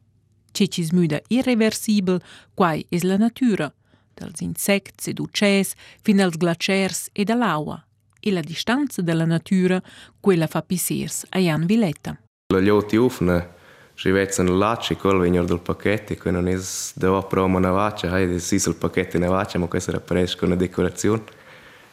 C'è 0.52 0.66
ci 0.66 0.86
müda 0.92 1.20
irreversibel, 1.28 2.20
quai 2.54 2.84
es 2.90 3.02
la 3.02 3.16
natura, 3.16 3.72
dels 4.14 4.40
insects 4.40 5.06
ed 5.06 5.20
ucces, 5.20 5.74
fin 6.02 6.20
als 6.20 6.36
glaciers 6.36 7.08
e 7.12 7.24
dall'aua, 7.24 7.86
e 8.20 8.32
la 8.32 8.40
distanza 8.40 9.02
della 9.02 9.24
natura, 9.24 9.80
quella 10.20 10.46
fa 10.46 10.62
pisirs 10.62 11.26
a 11.30 11.38
Jan 11.38 11.66
Villetta. 11.66 12.18
La 12.52 12.60
ljoti 12.60 12.96
ufna, 12.96 13.56
Srivezzano 13.98 14.56
lacci, 14.56 14.94
col 14.94 15.20
vignor 15.20 15.44
del 15.44 15.58
pacchetto, 15.58 16.14
che 16.14 16.30
non 16.30 16.46
è 16.46 16.56
da 16.94 17.20
promo 17.22 17.58
una 17.58 17.72
vaccia, 17.72 18.12
hai 18.12 18.38
sì 18.38 18.60
sul 18.60 18.76
pacchetto 18.76 19.16
una 19.16 19.28
vaccia, 19.28 19.58
ma 19.58 19.66
questa 19.66 19.90
era 19.90 19.98
presco 19.98 20.44
una 20.44 20.54
decorazione, 20.54 21.24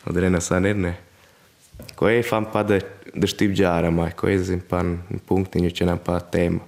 non 0.03 0.15
era 0.15 0.27
una 0.27 0.39
sanerne. 0.39 0.99
Qua 1.95 2.21
fa 2.21 2.37
un 2.37 2.49
po' 2.51 2.61
da 2.61 2.77
stipgiare, 3.25 3.89
ma 3.89 4.13
questo 4.13 4.51
è 4.51 4.53
un 4.53 4.65
po' 4.67 4.75
un 4.75 5.19
punto 5.25 5.57
in 5.57 5.63
cui 5.63 5.71
c'è 5.71 5.83
un 5.83 5.99
po' 5.99 6.23
tema. 6.29 6.63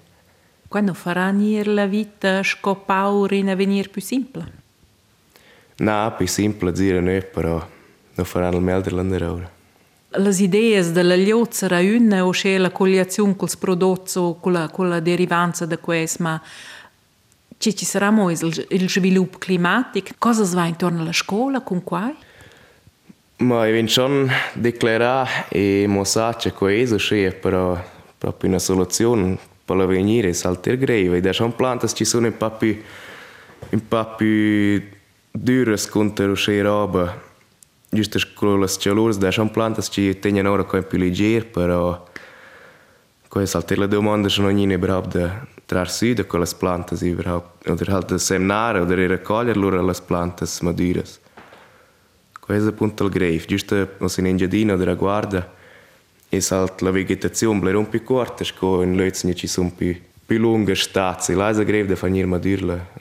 Quando 0.67 0.95
farà 0.95 1.31
la 1.31 1.85
vita 1.85 2.41
scopaura 2.41 3.35
in 3.35 3.49
avvenire 3.49 3.89
più 3.89 4.01
semplice? 4.01 4.51
No, 5.77 6.15
più 6.17 6.25
semplice 6.25 6.81
dire 6.81 6.99
no, 6.99 7.21
però 7.31 7.63
non 8.15 8.25
farà 8.25 8.47
il 8.47 8.59
meglio 8.59 8.81
dell'andare 8.81 9.25
ora. 9.25 9.51
Las 10.17 10.39
ideas 10.39 10.91
della 10.91 11.15
liozera 11.15 11.79
una 11.79 12.25
o 12.25 12.31
c'è 12.31 12.57
la 12.57 12.71
coliazione 12.71 13.35
col 13.35 13.49
prodotto 13.59 14.37
con 14.39 14.53
la, 14.53 14.69
con 14.69 14.89
la 14.89 14.99
derivanza 14.99 15.65
da 15.65 15.77
questo, 15.77 16.23
ma 16.23 16.41
ci, 17.57 17.75
ci 17.75 17.85
sarà 17.85 18.11
mo 18.11 18.29
il, 18.29 18.65
il 18.69 18.89
sviluppo 18.89 19.37
climatico? 19.37 20.11
Cosa 20.17 20.43
va 20.55 20.65
intorno 20.65 21.01
alla 21.01 21.13
scuola 21.13 21.61
con 21.61 21.83
qua? 21.83 22.13
Ma 23.37 23.65
schon 23.87 24.31
declarare 24.53 25.45
e 25.49 25.85
mostrare 25.87 26.51
questo 26.53 26.95
c'è 26.95 27.33
però 27.33 27.79
proprio 28.17 28.49
una 28.49 28.59
soluzione 28.59 29.37
per 29.63 29.75
l'avvenire 29.75 30.29
è 30.29 30.37
alter 30.43 30.77
greve. 30.77 31.21
Da 31.21 31.33
schon 31.33 31.55
plantas 31.55 31.93
ci 31.95 32.05
sono 32.05 32.27
un 32.27 32.37
po' 32.37 32.51
più 32.51 32.81
un 33.69 33.87
po' 33.87 34.15
più 34.15 34.81
dure 35.31 35.77
contro 35.89 36.27
queste 36.27 36.61
robe 36.61 37.25
Justas 37.89 38.25
con 38.25 38.59
las 38.59 38.77
chalurs 38.77 39.17
da 39.17 39.31
son 39.31 39.49
plantas 39.49 39.89
ci 39.89 40.13
tenjan 40.19 40.45
ora 40.45 40.63
coi 40.63 40.83
più 40.83 40.97
leger, 40.97 41.45
però 41.45 42.05
coi 43.29 43.47
salter 43.47 43.77
la 43.77 43.87
domanda 43.87 44.27
sono 44.29 44.47
ogni 44.47 44.77
brab 44.77 45.07
da 45.07 45.45
trar 45.65 45.89
su 45.89 46.13
da 46.13 46.25
con 46.25 46.39
las 46.39 46.53
plantas 46.53 47.01
i 47.01 47.13
brab, 47.13 47.43
oder 47.65 47.89
halt 47.89 48.09
da 48.09 48.17
semnare 48.17 48.79
oder 48.79 48.97
raccogliere 49.09 49.57
loro 49.57 49.81
las 49.81 50.01
plantas 50.01 50.61
maduras. 50.61 51.19
Questo 52.39 52.69
appunto 52.69 53.05
il 53.05 53.09
grave, 53.09 53.43
giusto 53.45 53.95
non 53.99 54.09
si 54.09 54.19
in 54.21 54.37
giardino 54.37 54.77
della 54.77 54.95
guarda 54.95 55.53
e 56.29 56.41
salt 56.41 56.81
la 56.81 56.91
vegetazione 56.91 57.59
bler 57.59 57.75
un 57.75 57.89
più 57.89 58.03
corta, 58.03 58.43
sco 58.43 58.81
in 58.81 58.95
lezzi 58.95 59.33
ci 59.35 59.47
sono 59.47 59.71
più 59.75 59.95
lunghe 60.37 60.75
stazze, 60.75 61.35
là 61.35 61.49
è 61.49 61.51
il 61.57 61.63
grave 61.63 61.85
da 61.85 61.95
fanir 61.95 62.25
madurla. 62.25 62.95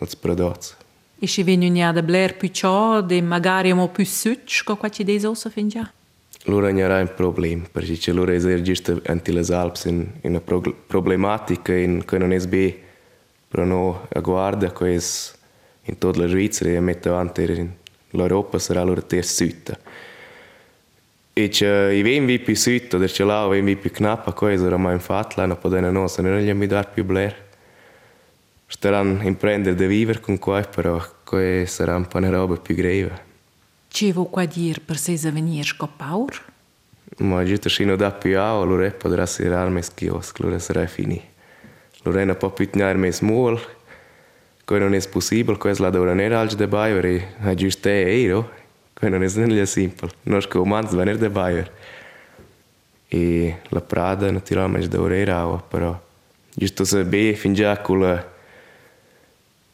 És 1.19 1.37
vényűnyáda 1.37 2.03
bler 2.03 2.37
pücsad, 2.37 3.07
de 3.07 3.21
magari 3.21 3.73
mo 3.73 3.89
püsszücska, 3.89 4.75
quaci 4.77 5.05
dei 5.05 5.19
zosso 5.19 5.51
fingia? 5.51 5.93
Lura 6.45 6.73
ne 6.73 6.81
era 6.81 7.01
un 7.01 7.11
problema, 7.17 7.65
perché 7.73 7.97
ce 7.97 8.13
loro 8.13 8.33
esergista 8.33 8.95
anti 9.07 9.33
le 9.33 9.45
Alps 9.49 9.85
in, 9.85 10.07
in 10.23 10.31
una 10.31 10.41
pro, 10.41 10.61
problematica 10.87 11.75
in 11.75 12.05
cui 12.05 12.19
non 12.19 12.39
SB 12.39 12.85
però 13.49 13.65
no 13.65 14.07
a 14.13 14.21
guarda 14.21 14.73
che 14.73 14.95
è 14.95 15.01
in 15.89 15.99
tutta 15.99 16.21
la 16.21 16.27
Svizzera 16.27 16.71
e 16.71 16.81
mette 16.81 17.09
avanti 17.09 17.71
l'Europa 18.11 18.59
sarà 18.59 18.83
lura 18.83 19.01
terza 19.03 19.45
sud. 19.45 19.79
E 21.33 21.49
c'è 21.49 21.91
i 21.91 22.03
venti 22.03 22.39
più 22.39 22.57
sud, 22.57 22.97
da 22.97 23.07
c'è 23.07 23.25
là, 23.25 23.47
i 23.47 23.49
venti 23.49 23.77
più 23.77 23.91
knappa, 23.91 24.33
cosa 24.33 24.67
era 24.67 24.77
mai 24.77 24.95
infatti, 24.95 25.35
l'hanno 25.37 25.57
potuto 25.57 25.91
non, 25.91 26.09
se 26.09 26.23
non 26.23 26.39
gli 26.39 26.53
mi 26.53 26.67
dar 26.67 26.91
più 26.91 27.05
bler. 27.05 27.46
Staran 28.67 29.21
imprendere 29.23 29.75
de 29.75 29.87
vivere 29.87 30.21
con 30.21 30.39
qua, 30.39 30.63
però 30.63 31.03
que 31.25 31.65
sarà 31.67 31.97
un 31.97 32.07
po' 32.07 32.19
una 32.19 32.31
roba 32.31 32.57
più 32.57 32.75
grave. 32.75 33.25
Ci 33.89 34.13
vuoi 34.13 34.27
qua 34.31 34.45
dire 34.45 34.81
per 34.81 34.99
se 34.99 35.17
venire 35.31 35.65
scopaur? 35.65 36.55
Ma 37.19 37.45
giusto 37.45 37.69
se 37.69 37.85
non 37.85 37.97
dà 37.97 38.11
più 38.11 38.39
a, 38.39 38.61
allora 38.61 38.91
potrà 38.91 39.23
essere 39.23 39.55
arme 39.55 39.83
schiosco, 39.83 40.43
allora 40.43 40.59
sarà 40.59 40.87
finito. 40.87 41.35
Allora 42.03 42.25
non 42.25 42.37
può 42.37 42.51
più 42.51 42.69
tenere 42.69 42.99
me 42.99 43.11
small, 43.11 43.59
che 44.65 44.79
non 44.79 44.95
è 44.95 45.09
possibile, 45.09 45.57
che 45.57 45.75
la 45.79 45.91
d'ora 45.91 46.11
non 46.11 46.21
era 46.21 46.41
alge 46.41 46.57
de 46.57 46.69
Bayer, 46.69 47.37
ha 47.41 47.55
giusto 47.55 47.89
euro, 47.89 48.53
che 48.93 49.09
non 49.09 49.23
è 49.23 49.29
non 49.35 49.67
semplice, 49.67 50.15
non 50.23 50.41
è 50.41 50.49
come 50.49 50.69
manz 50.69 50.95
venire 50.95 51.19
de 51.19 51.31
Bayer. 51.31 51.73
E 53.09 53.61
la 53.69 53.81
Prada 53.81 54.31
naturalmente 54.31 54.89
d'ora 54.89 55.17
era, 55.17 55.47
però 55.57 55.99
giusto 56.53 56.85
se 56.85 57.05
be 57.05 57.35
fin 57.35 57.55
già 57.55 57.81
con 57.81 58.01
la 58.01 58.35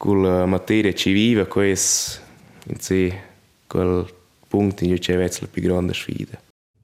con 0.03 0.21
la 0.21 0.45
materia 0.45 0.91
ci 0.91 1.13
vive, 1.13 1.47
questo 1.47 2.19
in 2.65 2.77
sé 2.77 3.21
quel 3.65 4.05
punto 4.49 4.83
in 4.83 4.89
cui 4.89 4.99
c'è 4.99 5.15
la 5.15 5.47
più 5.49 5.61
grande 5.61 5.93
sfida. 5.93 6.41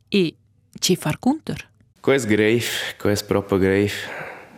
E 0.08 0.36
ci 0.80 0.96
far 0.96 1.20
counter? 1.20 1.68
Questo 2.00 2.30
è 2.30 2.32
grave, 2.32 2.64
questo 2.98 3.26
è 3.26 3.28
proprio 3.28 3.58
grave. 3.58 3.92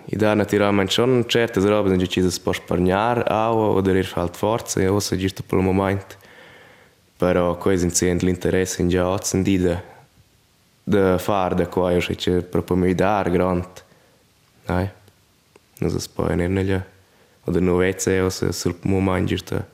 I 0.06 0.16
da 0.16 0.36
naturalmente 0.36 0.92
schon 0.92 1.24
certe 1.28 1.60
robe 1.62 1.96
cui 1.96 2.08
ci 2.08 2.22
si 2.30 2.40
può 2.40 2.54
spargnare 2.54 3.24
o 3.34 3.74
oder 3.74 4.12
halt 4.14 4.38
forza, 4.38 4.92
o 4.92 5.00
se 5.00 5.18
giusto 5.18 5.42
per 5.42 5.58
il 5.58 5.64
momento. 5.64 6.18
Però 7.18 7.58
questo 7.58 7.88
in 7.88 7.92
sé 7.92 8.14
l'interesse 8.14 8.84
in 8.84 8.90
già 8.90 9.10
ozzendida 9.10 9.84
da 10.84 11.18
fare 11.18 11.56
da 11.56 11.66
qua, 11.66 11.94
io 11.94 12.00
c'è 12.00 12.44
proprio 12.44 12.78
mi 12.78 12.94
dar 12.94 13.32
grand. 13.32 13.84
Dai. 14.66 14.88
Non 15.80 15.90
so 15.90 16.10
poi 16.14 16.36
ne 16.36 16.48
ne 16.48 16.91
oder 17.46 17.62
noch 17.62 17.80
WC 17.80 18.20
also 18.20 18.52
sollte 18.52 18.88
man 18.88 19.04
manchmal 19.04 19.66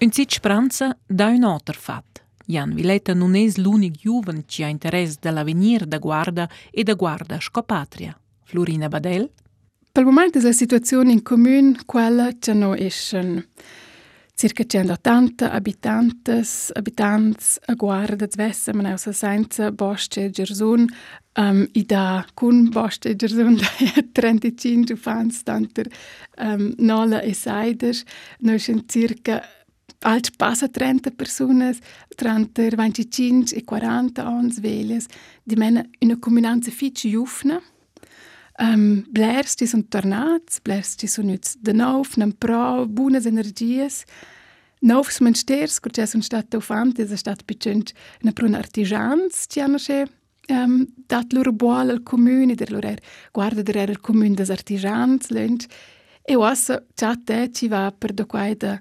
Und 0.00 0.14
seit 0.14 0.32
Spranza 0.32 0.96
da 1.08 1.28
un 1.28 1.44
otter 1.44 1.74
fat. 1.74 2.04
Jan 2.46 2.74
Vileta 2.74 3.14
non 3.14 3.34
es 3.34 3.56
l'unic 3.56 3.96
juven 4.02 4.44
ci 4.46 4.62
ha 4.62 4.68
interes 4.68 5.18
dell'avvenir 5.18 5.86
da 5.86 5.98
guarda 5.98 6.48
e 6.70 6.82
da 6.82 6.94
guarda 6.94 7.40
scopatria. 7.40 8.14
Florina 8.44 8.88
Badel? 8.88 9.30
Per 9.90 10.02
il 10.02 10.08
momento 10.08 10.38
è 10.38 10.42
la 10.42 10.52
situazione 10.52 11.12
in 11.12 11.22
comune 11.22 11.78
quella 11.86 12.32
che 12.38 12.52
noi 12.52 12.84
escono. 12.84 13.44
Circa 14.34 14.64
180 14.64 15.50
abitantes, 15.50 16.70
abitanti 16.74 17.58
a 17.66 17.74
guarda 17.74 18.26
zvessa, 18.26 18.72
ma 18.74 18.82
ne 18.82 18.96
senza 18.98 19.70
bosce 19.70 20.30
gersun, 20.30 20.88
um, 21.38 21.66
i 21.72 21.84
da 21.84 22.24
kun 22.34 22.70
bosce 22.70 23.14
gersun 23.14 23.56
da 23.56 24.02
35 24.12 24.96
fans 24.96 25.42
tanter 25.42 25.88
um, 26.38 26.74
nola 26.78 27.22
e 27.22 27.32
saider, 27.34 27.94
noi 28.40 28.58
sind 28.58 28.90
circa 28.90 29.42
alt 30.04 30.36
passa 30.36 30.68
30 30.68 31.10
personas, 31.10 31.78
tra 32.14 32.36
25 32.36 33.56
e 33.56 33.64
40 33.64 34.22
ans 34.22 34.58
velias, 34.60 35.06
di 35.42 35.56
mena 35.56 35.84
una 36.00 36.18
comunanza 36.18 36.70
fitch 36.70 37.06
jufna, 37.06 37.60
Um, 38.58 39.04
blers 39.10 39.54
ci 39.54 39.66
sunt 39.66 39.90
tornats, 39.90 40.60
blers 40.62 40.94
ci 40.96 41.06
sunt 41.06 41.30
jetzt 41.30 41.56
de 41.60 41.72
nou, 41.72 42.04
nem 42.14 42.30
pro, 42.30 42.86
buonas 42.86 43.24
energias. 43.24 44.04
Novs 44.78 45.18
mensters, 45.18 45.80
kur 45.80 45.90
c'è 45.90 46.06
un 46.14 46.22
stat 46.22 46.54
ufant, 46.54 46.98
è 46.98 47.16
stat 47.16 47.42
picent 47.44 47.92
na 48.20 48.32
prun 48.32 48.54
artisans, 48.54 49.46
ci 49.48 49.60
hanno 49.60 49.78
che 49.78 50.06
um, 50.48 50.86
dat 51.06 51.32
loro 51.32 51.52
buol 51.52 51.90
al 51.90 52.02
loro 52.68 52.86
er, 52.86 53.00
guarda 53.32 53.62
der 53.62 53.76
er 53.76 53.90
il 53.90 54.00
comune 54.00 54.34
des 54.34 54.50
artisans, 54.50 55.30
lent. 55.30 55.66
E 56.22 56.36
ossa, 56.36 56.82
c'ha 56.94 57.16
te 57.24 57.50
ci 57.52 57.68
va 57.68 57.92
per 57.92 58.12
do 58.12 58.26
quai 58.26 58.54
da 58.56 58.78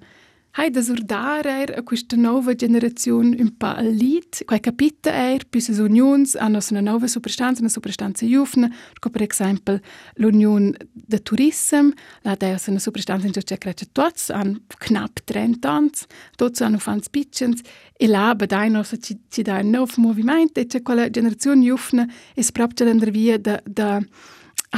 Hai 0.56 0.70
da 0.70 0.84
surdare 0.84 1.64
a 1.64 1.82
questa 1.82 2.16
nuova 2.16 2.54
generazione 2.54 3.38
un 3.40 3.58
po' 3.58 3.74
al 3.74 3.88
lit, 3.88 4.46
quai 4.46 4.60
capita 4.60 5.12
er, 5.12 5.48
bis 5.50 5.70
as 5.70 5.80
unions 5.80 6.36
hanno 6.36 6.60
una 6.70 6.80
nuova 6.80 7.08
substanza, 7.08 7.62
una 7.62 7.70
substanza 7.70 8.24
jufna, 8.24 8.70
come 9.00 9.14
per 9.18 9.28
esempio 9.28 9.80
l'unione 10.18 10.74
de 10.92 11.24
turism, 11.24 11.90
la 12.22 12.36
da 12.36 12.56
una 12.68 12.78
substanza 12.78 13.26
in 13.26 13.34
cui 13.34 13.58
cresce 13.58 13.88
tots, 13.92 14.30
han 14.30 14.62
knapp 14.78 15.18
30 15.26 15.68
anni, 15.68 15.90
tots 16.36 16.62
hanno 16.62 16.78
fans 16.78 17.10
piccens, 17.10 17.60
e 17.98 18.06
là 18.06 18.36
badai 18.36 18.70
nos 18.70 18.94
ci, 19.02 19.22
ci 19.30 19.42
da 19.42 19.58
un 19.58 19.72
nuovo 19.72 19.94
movimento, 19.98 20.60
e 20.60 20.68
c'è 20.68 20.84
quella 20.84 21.10
generazione 21.10 21.66
jufna, 21.66 22.06
e 22.36 22.46
proprio 22.52 22.86
l'andare 22.86 23.10
via 23.10 23.40
da, 23.40 23.60
da, 23.66 24.00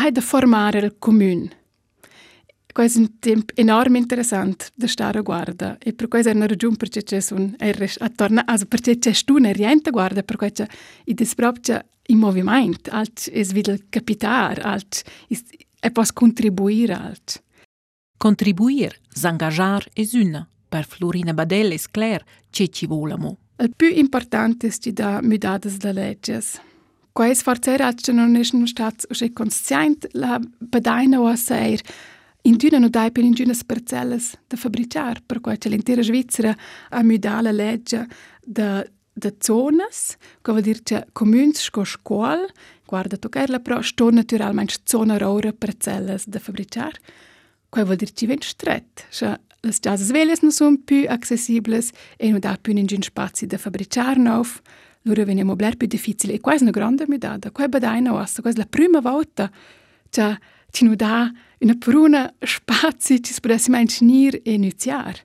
da 0.10 0.22
formare 0.22 0.80
il 0.80 0.96
comune. 0.98 1.64
Quai 2.76 2.90
sunt 2.90 3.12
timp 3.20 3.52
enorm 3.56 3.96
interessant 3.96 4.72
da 4.76 4.84
de 4.84 4.88
stare 4.88 5.20
a 5.20 5.22
guarda 5.22 5.78
e 5.80 5.94
per 5.94 6.10
quai 6.10 6.24
ser 6.24 6.36
una 6.36 6.46
ragiun 6.46 6.76
perché 6.76 7.04
c'è 7.04 7.22
un 7.32 7.56
erres 7.58 7.96
attorno 8.02 8.42
also 8.46 8.66
perché 8.66 8.98
c'è 9.00 9.14
stuna 9.14 9.54
riente 9.54 9.92
guarda 9.92 10.24
per 10.24 10.36
quai 10.36 10.52
c'è 10.52 10.68
i 11.06 11.14
despropcia 11.14 11.86
in 12.08 12.18
movimento 12.18 12.92
alt 12.92 13.30
es 13.32 13.54
videl 13.54 13.86
capitar 13.90 14.60
alt 14.60 15.04
is 15.30 15.44
e 15.80 15.92
pos 15.92 16.12
contribuir 16.12 16.92
alt 16.92 17.44
Contribuir, 18.18 18.94
s'engajar 19.14 19.88
es 19.94 20.14
una 20.14 20.48
per 20.70 20.86
Florina 20.86 21.34
Badel 21.34 21.74
es 21.74 21.90
clair 21.92 22.24
che 22.50 22.70
ci 22.70 22.88
volamo. 22.88 23.38
Il 23.60 23.74
più 23.76 23.88
importante 23.88 24.68
è 24.68 24.92
da 24.92 25.20
mudades 25.22 25.82
le 25.82 25.94
legges. 25.94 26.60
Quais 27.12 27.42
forzer 27.42 27.82
alt 27.82 28.10
non 28.12 28.36
es 28.36 28.52
un 28.52 28.66
stats 28.68 29.06
o 29.10 29.30
conscient 29.34 30.08
la 30.14 30.40
badaina 30.60 31.20
o 31.20 31.36
seir. 31.36 31.82
In 32.46 32.58
d'una 32.58 32.78
no 32.78 32.90
dai 32.90 33.12
per 33.12 33.24
in 33.24 33.34
d'unas 33.34 33.64
parcellas 33.64 34.38
da 34.48 34.58
fabricar, 34.58 35.22
per 35.26 35.42
quai 35.42 35.58
c'è 35.58 35.70
l'intera 35.70 36.02
Svizzera 36.02 36.56
a 36.90 37.04
mudar 37.04 37.42
la 37.42 37.52
legge 37.52 38.08
da 38.44 38.86
da 39.18 39.32
zonas, 39.40 40.18
che 40.42 40.52
vuol 40.52 40.62
dire 40.62 40.82
che 40.84 41.08
comuns 41.14 41.62
sco 41.62 41.86
scuol, 41.86 42.46
guarda 42.86 43.16
tu 43.16 43.30
la 43.48 43.60
però 43.62 43.82
sto 43.82 44.10
naturalmente 44.10 44.76
zona 44.84 45.18
rora 45.18 45.54
parcellas 45.54 46.28
da 46.28 46.40
fabricar, 46.40 46.92
che 47.70 47.84
vuol 47.84 47.96
dire 47.96 48.12
ci 48.12 48.26
ven 48.26 48.42
stret, 48.42 49.08
cioè 49.10 49.40
le 49.62 49.74
casas 49.80 50.12
velhas 50.12 50.42
non 50.42 50.52
sono 50.52 50.78
più 50.84 51.06
accessibili 51.08 51.80
e 52.18 52.30
non 52.30 52.40
dà 52.40 52.58
più 52.62 52.76
in 52.76 52.86
gin 52.86 53.02
spazi 53.02 53.46
da 53.48 53.58
fabricar 53.58 54.18
nov, 54.18 54.60
loro 55.04 55.24
veniamo 55.24 55.56
bler 55.56 55.78
più 55.78 55.88
difficile 55.88 56.34
e 56.34 56.42
questa 56.42 56.66
è 56.66 56.68
una 56.68 56.78
grande 56.78 57.06
mudada, 57.08 57.52
questa 57.52 57.78
è 57.78 57.80
badaina 57.80 58.14
ossa, 58.14 58.42
questa 58.42 58.60
è 58.60 58.64
la 58.64 58.70
prima 58.70 59.00
volta, 59.00 59.50
cioè 60.10 60.38
ci 60.76 60.84
non 60.84 60.96
dà 60.96 61.32
una 61.60 61.76
pruna 61.80 62.34
spazi 62.42 63.24
ci 63.24 63.32
si 63.32 63.40
potesse 63.40 63.70
mantenere 63.70 64.42
e 64.42 64.52
iniziare. 64.52 65.20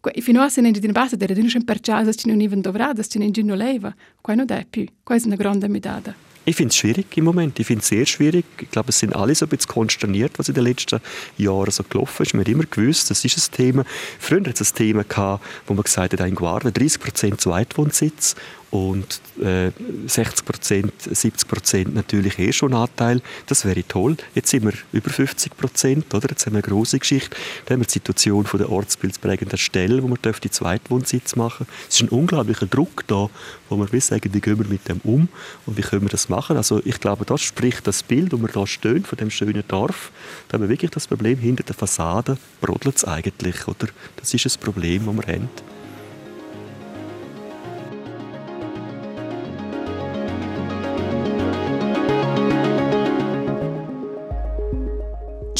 E 0.00 0.20
fino 0.20 0.40
a 0.40 0.48
se 0.48 0.60
non 0.60 0.72
in 0.72 0.92
base 0.92 1.16
delle 1.16 1.34
dunque 1.34 1.60
per 1.64 1.80
casa 1.80 2.12
ci 2.12 2.28
non 2.28 2.40
even 2.40 2.60
dovrada, 2.60 3.02
ci 3.02 3.18
non 3.18 3.32
gino 3.32 3.54
leva, 3.54 3.92
qua 4.20 4.34
non 4.34 4.46
è 4.48 4.64
più. 4.70 4.86
Questa 5.02 5.24
è 5.24 5.32
una 5.32 5.36
grande 5.36 5.68
medaglia. 5.68 6.14
Ich 6.44 6.56
finde 6.56 6.70
es 6.70 6.76
schwierig 6.78 7.16
im 7.16 7.24
Moment. 7.24 7.58
Ich 7.58 7.66
finde 7.66 7.82
es 7.82 7.88
sehr 7.88 8.06
schwierig. 8.06 8.44
Ich 8.58 8.70
glaube, 8.70 8.88
es 8.88 8.98
sind 8.98 9.14
alle 9.14 9.34
so 9.34 9.44
ein 9.44 9.50
bisschen 9.50 9.68
konsterniert, 9.68 10.38
was 10.38 10.48
in 10.48 10.54
den 10.54 10.64
letzten 10.64 11.00
Jahren 11.36 11.70
so 11.70 11.82
gelaufen 11.82 12.22
ist. 12.22 12.32
Man 12.32 12.40
hat 12.40 12.48
immer 12.48 12.64
gewusst, 12.64 13.10
das 13.10 13.24
ist 13.24 13.36
ein 13.36 13.54
Thema. 13.54 13.84
Früher 14.18 14.40
hat 14.46 14.58
es 14.58 14.72
ein 14.72 14.74
Thema 14.76 15.04
gehabt, 15.04 15.44
wo 15.66 15.74
man 15.74 15.82
gesagt 15.82 16.14
hat, 16.14 16.20
ein 16.22 16.34
Guarda, 16.34 16.70
30 16.70 17.36
Zweitwohnsitz 17.36 18.36
und 18.70 19.20
äh, 19.42 19.72
60 20.06 20.44
Prozent, 20.44 20.92
70 21.02 21.48
Prozent 21.48 21.94
natürlich 21.94 22.38
eh 22.38 22.52
schon 22.52 22.72
Anteil. 22.72 23.20
Das 23.46 23.64
wäre 23.64 23.82
toll. 23.86 24.16
Jetzt 24.34 24.50
sind 24.50 24.64
wir 24.64 24.72
über 24.92 25.10
50 25.10 25.56
Prozent, 25.56 26.14
oder? 26.14 26.28
Jetzt 26.30 26.46
haben 26.46 26.54
wir 26.54 26.62
eine 26.62 26.72
große 26.72 26.98
Geschichte. 26.98 27.36
Dann 27.66 27.74
haben 27.74 27.80
wir 27.82 27.86
die 27.86 27.92
Situation 27.92 28.46
von 28.46 28.58
der 28.58 28.70
ortsbildsprägenden 28.70 29.58
Stelle, 29.58 30.02
wo 30.02 30.08
man 30.08 30.18
die 30.22 30.50
Zweitwohnsitz 30.50 31.36
machen 31.36 31.66
Es 31.88 31.96
ist 31.96 32.02
ein 32.02 32.08
unglaublicher 32.10 32.66
Druck 32.66 33.04
da, 33.08 33.28
wo 33.68 33.76
man 33.76 33.90
will 33.90 34.00
sagen, 34.00 34.32
wie 34.32 34.40
gehen 34.40 34.58
wir 34.58 34.66
mit 34.66 34.88
dem 34.88 35.00
um 35.02 35.28
und 35.66 35.76
wie 35.76 35.82
können 35.82 36.02
wir 36.02 36.08
das 36.08 36.28
machen. 36.28 36.56
Also 36.56 36.80
ich 36.84 37.00
glaube, 37.00 37.24
das 37.24 37.40
spricht 37.40 37.86
das 37.86 38.02
Bild, 38.02 38.32
wo 38.32 38.38
wir 38.38 38.48
da 38.48 38.66
stehen, 38.66 39.04
von 39.04 39.18
dem 39.18 39.30
schönen 39.30 39.64
Dorf. 39.66 40.12
Da 40.48 40.54
haben 40.54 40.62
wir 40.62 40.68
wirklich 40.68 40.90
das 40.92 41.08
Problem, 41.08 41.38
hinter 41.38 41.64
der 41.64 41.74
Fassade 41.74 42.38
brodelt 42.60 42.96
es 42.96 43.04
eigentlich, 43.04 43.66
oder? 43.66 43.88
Das 44.16 44.32
ist 44.32 44.46
ein 44.46 44.60
Problem, 44.60 45.06
das 45.06 45.26
wir 45.26 45.34
haben. 45.34 45.48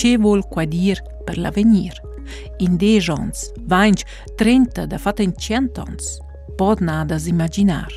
Ce 0.01 0.17
vuol 0.17 0.49
qua 0.49 0.65
dir 0.65 1.03
per 1.25 1.37
l'avenir. 1.37 1.93
In 2.59 2.77
10 2.77 3.11
ans, 3.11 3.53
20, 3.67 4.05
30, 4.37 4.87
da 4.87 4.99
fatta 4.99 5.23
in 5.23 5.35
100 5.37 5.81
ans, 5.81 6.21
pot 6.57 6.81
nada 6.81 7.19
imaginar. 7.27 7.91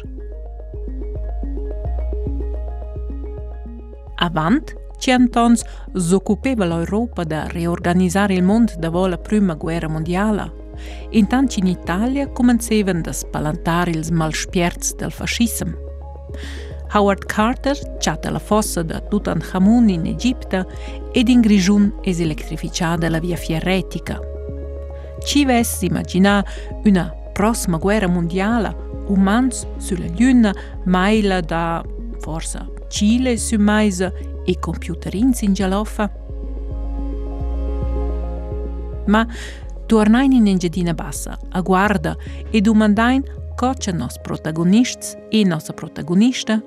Avant, 4.16 4.64
100 5.00 5.40
ans, 5.40 5.64
s'occupeva 5.94 6.66
l'Europa 6.66 7.24
da 7.24 7.48
reorganizzare 7.48 8.34
il 8.34 8.44
mondo 8.44 8.74
dopo 8.78 9.08
la 9.08 9.18
prima 9.18 9.54
guerra 9.54 9.88
mondiale. 9.88 10.62
Intanto 11.12 11.60
in 11.60 11.68
Italia 11.68 12.28
comenzavan 12.28 13.04
a 13.06 13.12
spalantare 13.14 13.92
i 13.92 14.12
malspierzi 14.12 14.96
del 14.96 15.12
fascismo. 15.12 15.72
Howard 16.94 17.26
Carter 17.26 17.76
chatta 17.98 18.30
la 18.30 18.38
fossa 18.38 18.84
da 18.84 19.00
Tutankhamun 19.00 19.90
in 19.90 20.06
Egipto 20.06 20.70
ed 21.12 21.28
in 21.28 21.42
Grigiun 21.42 21.92
es 22.04 22.20
elettrificata 22.20 23.10
la 23.10 23.20
via 23.20 23.36
fierretica. 23.36 24.20
Ci 25.26 25.44
vesse 25.44 25.86
immaginare 25.86 26.46
una 26.84 27.12
prossima 27.34 27.78
guerra 27.78 28.08
mondiale, 28.08 28.76
umans 29.08 29.66
sulla 29.78 30.06
Luna, 30.16 30.54
maila 30.84 31.42
da 31.42 31.84
forse 32.20 32.72
Cile 32.90 33.38
su 33.38 33.58
maisa 33.58 34.14
e 34.46 34.60
computerins 34.60 35.42
in 35.42 35.54
Gialoffa? 35.54 36.12
Ma 39.08 39.28
tornain 39.88 40.32
in 40.32 40.46
Engiadina 40.46 40.94
Bassa, 40.94 41.40
a 41.50 41.62
guarda 41.62 42.16
e 42.52 42.62
domandain 42.62 43.24
cosa 43.56 43.92
nos 43.92 44.20
protagonists 44.20 45.18
e 45.32 45.44
nostra 45.44 45.74
protagonista 45.74 46.62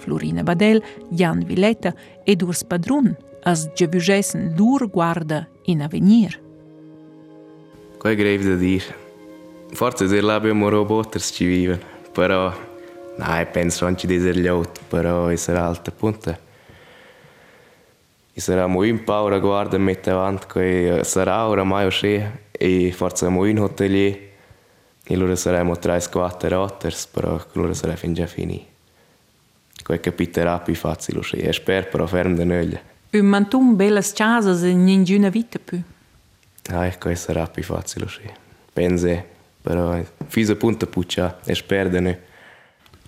Florina 0.00 0.42
Badel, 0.42 0.82
Jan 1.10 1.44
Villetta 1.44 1.94
ed 2.24 2.42
Urs 2.42 2.64
Padrun 2.64 3.14
as 3.42 3.70
giavugesen 3.74 4.54
lur 4.56 4.88
guarda 4.88 5.46
in 5.64 5.82
avenir. 5.82 6.40
Quai 7.98 8.16
grev 8.16 8.42
da 8.42 8.56
dir. 8.56 8.82
Forse 9.72 10.08
se 10.08 10.20
l'abbiamo 10.20 10.68
roboters 10.68 11.30
ci 11.32 11.44
viven, 11.46 11.80
però 12.12 12.52
Nein, 13.20 13.48
penso 13.50 13.84
anche 13.84 14.06
di 14.06 14.16
essere 14.16 14.40
liaut, 14.40 14.80
però 14.88 15.34
sarà 15.36 15.66
alta 15.66 15.90
punta. 15.90 16.38
E 18.32 18.40
sarà 18.40 18.66
molto 18.66 19.02
paura 19.04 19.38
guarda 19.38 19.76
mette 19.76 20.08
avanti 20.08 20.46
che 20.46 21.00
sarà 21.04 21.46
oramai 21.46 21.84
uscì 21.84 22.22
e 22.50 22.92
forse 22.92 23.28
molto 23.28 23.64
hotelier 23.64 24.18
e 25.04 25.16
loro 25.16 25.34
saremo 25.34 25.74
3-4 25.74 26.48
rotters, 26.48 27.06
però 27.08 27.38
loro 27.52 27.74
sarà 27.74 27.94
già 28.00 28.26
finito. 28.26 28.68
Quei 29.82 30.00
capiterà 30.00 30.58
più 30.60 30.74
facile, 30.74 31.20
e 31.32 31.52
spero 31.52 31.88
però 31.88 32.06
ferm 32.06 32.34
da 32.34 32.44
noglia. 32.44 32.80
Un 33.12 33.26
mantum 33.26 33.76
bellas 33.76 34.12
casas 34.12 34.62
e 34.62 34.72
ninguna 34.72 35.28
vita 35.30 35.58
più. 35.58 35.82
Ah, 36.68 36.90
questo 36.96 37.32
sarà 37.32 37.46
più 37.46 37.62
facile, 37.62 38.08
sì. 38.08 38.30
Pense, 38.72 39.24
però 39.60 40.00
fisa 40.28 40.54
punta 40.54 40.86
puccia, 40.86 41.40
e 41.44 41.54
spero 41.54 41.88
da 41.88 42.00
noi. 42.00 42.16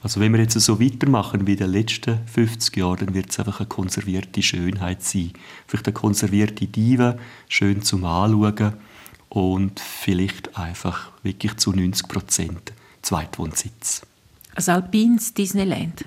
Also 0.04 0.18
wenn 0.18 0.32
wir 0.32 0.40
jetzt 0.40 0.58
so 0.58 0.80
weitermachen 0.80 1.46
wie 1.46 1.52
in 1.52 1.58
den 1.58 1.70
letzten 1.70 2.26
50 2.26 2.76
Jahren, 2.76 3.06
dann 3.06 3.14
wird 3.14 3.30
es 3.30 3.38
einfach 3.38 3.61
eine 3.61 3.68
konservierte 3.68 4.42
Schönheit 4.42 5.02
sein. 5.02 5.32
Vielleicht 5.68 5.87
eine 5.87 5.94
konservierte 5.94 6.66
Diva, 6.66 7.16
schön 7.46 7.82
zum 7.82 8.04
Anschauen 8.04 8.72
und 9.28 9.78
vielleicht 9.78 10.58
einfach 10.58 11.12
wirklich 11.22 11.56
zu 11.58 11.70
90 11.70 12.08
Prozent 12.08 12.72
Zweitwohnsitz. 13.02 14.02
Ein 14.56 14.74
alpines 14.74 15.35
Disneyland. 15.35 16.04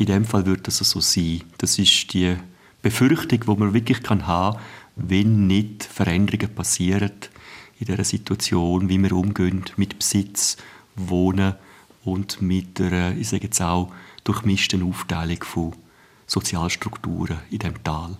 In 0.00 0.06
dem 0.06 0.24
Fall 0.24 0.46
wird 0.46 0.66
das 0.66 0.78
so 0.78 0.98
sein. 0.98 1.42
Das 1.58 1.78
ist 1.78 2.14
die 2.14 2.34
Befürchtung, 2.80 3.40
die 3.40 3.60
man 3.60 3.74
wirklich 3.74 4.00
haben 4.08 4.22
kann, 4.22 4.56
wenn 4.96 5.46
nicht 5.46 5.84
Veränderungen 5.84 6.54
passieren 6.54 7.12
in 7.78 7.84
dieser 7.84 8.04
Situation, 8.04 8.88
wie 8.88 8.96
wir 8.96 9.12
umgehen 9.12 9.62
mit 9.76 9.98
Besitz, 9.98 10.56
Wohnen 10.96 11.54
und 12.02 12.40
mit 12.40 12.80
einer, 12.80 13.14
ich 13.14 13.28
sage 13.28 13.44
jetzt 13.44 13.60
auch, 13.60 13.92
durchmischten 14.24 14.82
Aufteilung 14.88 15.44
von 15.44 15.74
Sozialstrukturen 16.26 17.40
in 17.50 17.58
dem 17.58 17.84
Tal. 17.84 18.16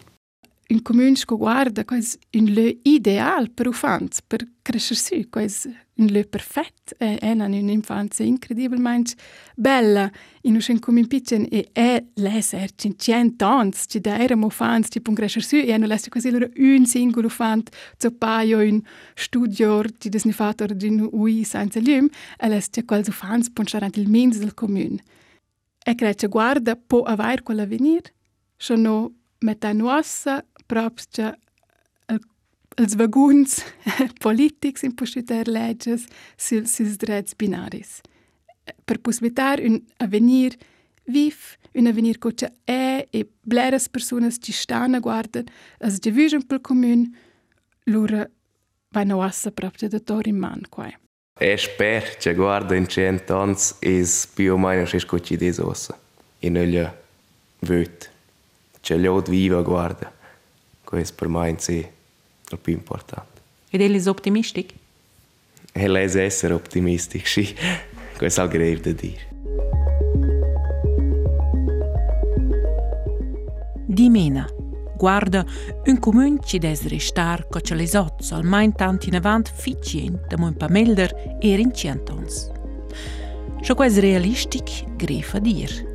Un 0.72 0.82
comune 0.82 1.14
che 1.14 1.34
guarda 1.34 1.84
quasi 1.84 2.16
un 2.34 2.44
lieu 2.44 2.78
ideal 2.82 3.50
per 3.50 3.66
ufanz, 3.66 4.20
per 4.24 4.46
crescer 4.62 4.96
su, 4.96 5.28
quasi 5.28 5.68
un 5.94 6.06
lieu 6.06 6.28
perfetto. 6.28 6.94
E 6.96 7.18
hanno 7.22 7.46
un'infanzia 7.46 8.24
incredibilmente 8.24 9.14
bella. 9.56 10.08
In 10.42 10.54
un 10.54 10.78
comune 10.78 11.08
piccolo 11.08 11.44
e 11.50 11.70
è 11.72 12.04
l'esser, 12.14 12.70
in 12.82 12.96
cento 12.96 13.46
anni, 13.46 13.72
ci 13.84 13.98
da 13.98 14.16
eramo 14.20 14.46
ufanz, 14.46 14.86
ci 14.90 15.00
pun 15.00 15.14
crescer 15.14 15.42
su, 15.42 15.56
e 15.56 15.72
hanno 15.72 15.86
lesto 15.86 16.08
quasi 16.08 16.30
loro 16.30 16.48
un 16.54 16.86
singolo 16.86 17.26
ufant, 17.26 17.68
zo 17.98 18.12
paio 18.12 18.58
un 18.58 18.80
studio, 19.14 19.82
ci 19.98 20.08
des 20.08 20.24
ne 20.24 20.32
fatto 20.32 20.66
di 20.66 20.86
un 20.86 21.08
ui 21.10 21.42
senza 21.42 21.80
lium, 21.80 22.08
e 22.38 22.46
lesto 22.46 22.80
quasi 22.84 23.10
ufanz 23.10 23.50
pun 23.50 23.66
starant 23.66 23.96
il 23.96 24.08
mins 24.08 24.38
del 24.38 24.54
comune. 24.54 25.02
E 25.84 25.96
crece 25.96 26.28
guarda, 26.28 26.76
può 26.76 27.02
avere 27.02 27.42
quell'avvenir, 27.42 28.02
sono 28.56 29.14
metà 29.40 29.72
nuossa 29.72 30.44
propsča 30.70 31.34
als 32.06 32.92
eh, 32.92 32.94
eh, 32.94 32.96
vaguns 32.96 33.58
eh, 33.58 34.08
politics 34.18 34.82
in 34.86 34.94
postuter 34.94 35.48
leges 35.50 36.06
sil 36.44 36.66
sis 36.70 36.96
drets 37.02 37.34
binaris. 37.34 38.00
Per 38.86 39.00
pusvetar 39.02 39.58
un 39.66 39.80
avenir 39.98 40.54
vif, 41.10 41.56
un 41.74 41.86
avenir 41.90 42.18
cocia 42.18 42.52
è 42.64 43.08
e 43.10 43.26
bleras 43.42 43.88
personas 43.88 44.38
ci 44.38 44.52
stan 44.52 44.94
a 44.94 45.00
guardan 45.00 45.48
as 45.80 45.98
gevision 45.98 46.46
pel 46.46 46.60
comun, 46.60 47.08
lura 47.90 48.28
vaina 48.94 49.16
oassa 49.16 49.50
propria 49.50 49.88
da 49.88 49.98
tor 49.98 50.26
in 50.26 50.38
man 50.38 50.62
quae. 50.70 50.98
E 51.40 51.56
sper 51.56 52.16
che 52.18 52.34
guarda 52.34 52.76
in 52.76 52.86
cent'ons 52.86 53.76
is 53.80 54.28
più 54.34 54.52
o 54.52 54.58
meno 54.58 54.84
si 54.84 54.98
scoci 54.98 55.36
di 55.36 55.52
sossa. 55.52 55.98
In 56.40 56.56
ogni 56.56 56.86
vöt. 57.60 58.10
C'è 58.80 58.96
l'od 58.96 59.28
viva 59.28 59.62
guarda. 59.62 60.19
Questo 60.90 61.14
per 61.14 61.28
me 61.28 61.46
è 61.46 61.50
il 61.50 62.58
più 62.60 62.72
importante. 62.72 63.40
Ed 63.70 63.80
è 63.80 64.08
optimistico? 64.08 64.74
È 65.70 65.86
essere 65.86 66.52
optimistico, 66.52 67.24
sì. 67.26 67.54
Questo 68.16 68.40
è 68.40 68.44
il 68.44 68.50
grave 68.50 68.80
da 68.80 68.90
dire. 68.90 69.28
Dimena. 73.86 74.48
Guarda, 74.96 75.46
un 75.84 75.98
comune 76.00 76.40
ci 76.44 76.58
deve 76.58 76.88
restare 76.88 77.46
cocciolesozzo, 77.48 78.34
almeno 78.34 78.72
tanti 78.72 79.10
in 79.10 79.14
avanti 79.14 79.52
efficiente, 79.52 80.34
come 80.34 80.48
un 80.48 80.56
pamelder 80.56 81.36
e 81.40 81.54
rinciantons. 81.54 82.50
Ciò 83.62 83.74
che 83.74 83.86
è 83.86 84.00
realistico, 84.00 84.92
grefa 84.96 85.38
dire. 85.38 85.89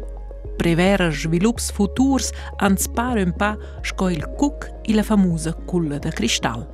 Dir 0.56 0.76
prevera 0.76 1.12
svilupps 1.12 1.72
futurs 1.72 2.32
ans 2.60 2.88
par 2.88 3.18
un 3.18 3.34
pa 3.34 3.56
sco 3.84 4.10
il 4.10 4.26
Cook 4.38 4.70
i 4.88 4.94
la 4.94 5.04
famosa 5.04 5.54
Kulle 5.66 6.00
de 6.00 6.12
Kristall. 6.12 6.66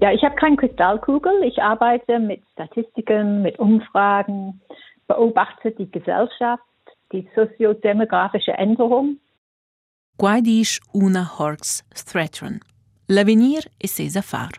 Ja, 0.00 0.10
ich 0.12 0.22
habe 0.24 0.34
keine 0.34 0.56
Kristallkugel. 0.56 1.42
Ich 1.44 1.62
arbeite 1.62 2.18
mit 2.18 2.42
Statistiken, 2.52 3.42
mit 3.42 3.58
Umfragen, 3.58 4.60
beobachte 5.06 5.70
die 5.70 5.88
Gesellschaft, 5.90 6.62
die 7.12 7.28
soziodemografische 7.36 8.52
Änderung. 8.52 9.18
Qua 10.16 10.40
dice 10.40 10.80
una 10.92 11.38
Horks 11.38 11.84
Thretron. 11.94 12.60
L'avenir 13.06 13.62
è 13.78 13.86
sesa 13.86 14.22
far. 14.22 14.50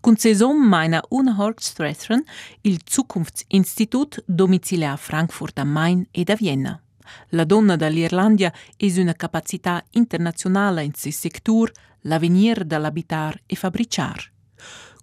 Con 0.00 0.16
sesom 0.16 0.68
meina 0.68 1.02
una 1.10 1.34
Horks 1.38 1.74
Thretron 1.74 2.22
il 2.62 2.80
Zukunftsinstitut 2.84 4.22
domicilià 4.26 4.92
a 4.92 4.96
Frankfurt 4.96 5.58
am 5.58 5.70
Main 5.70 6.06
ed 6.12 6.30
a 6.30 6.34
Vienna. 6.34 6.83
La 7.30 7.44
donna 7.44 7.76
dall'Irlandia 7.76 8.52
è 8.76 8.86
una 8.98 9.14
capacità 9.14 9.82
internazionale 9.92 10.82
in 10.84 10.94
suo 10.94 11.10
settore, 11.10 11.72
l'avenir 12.02 12.64
dall'abitar 12.64 13.40
e 13.46 13.54
fabbricar. 13.56 14.32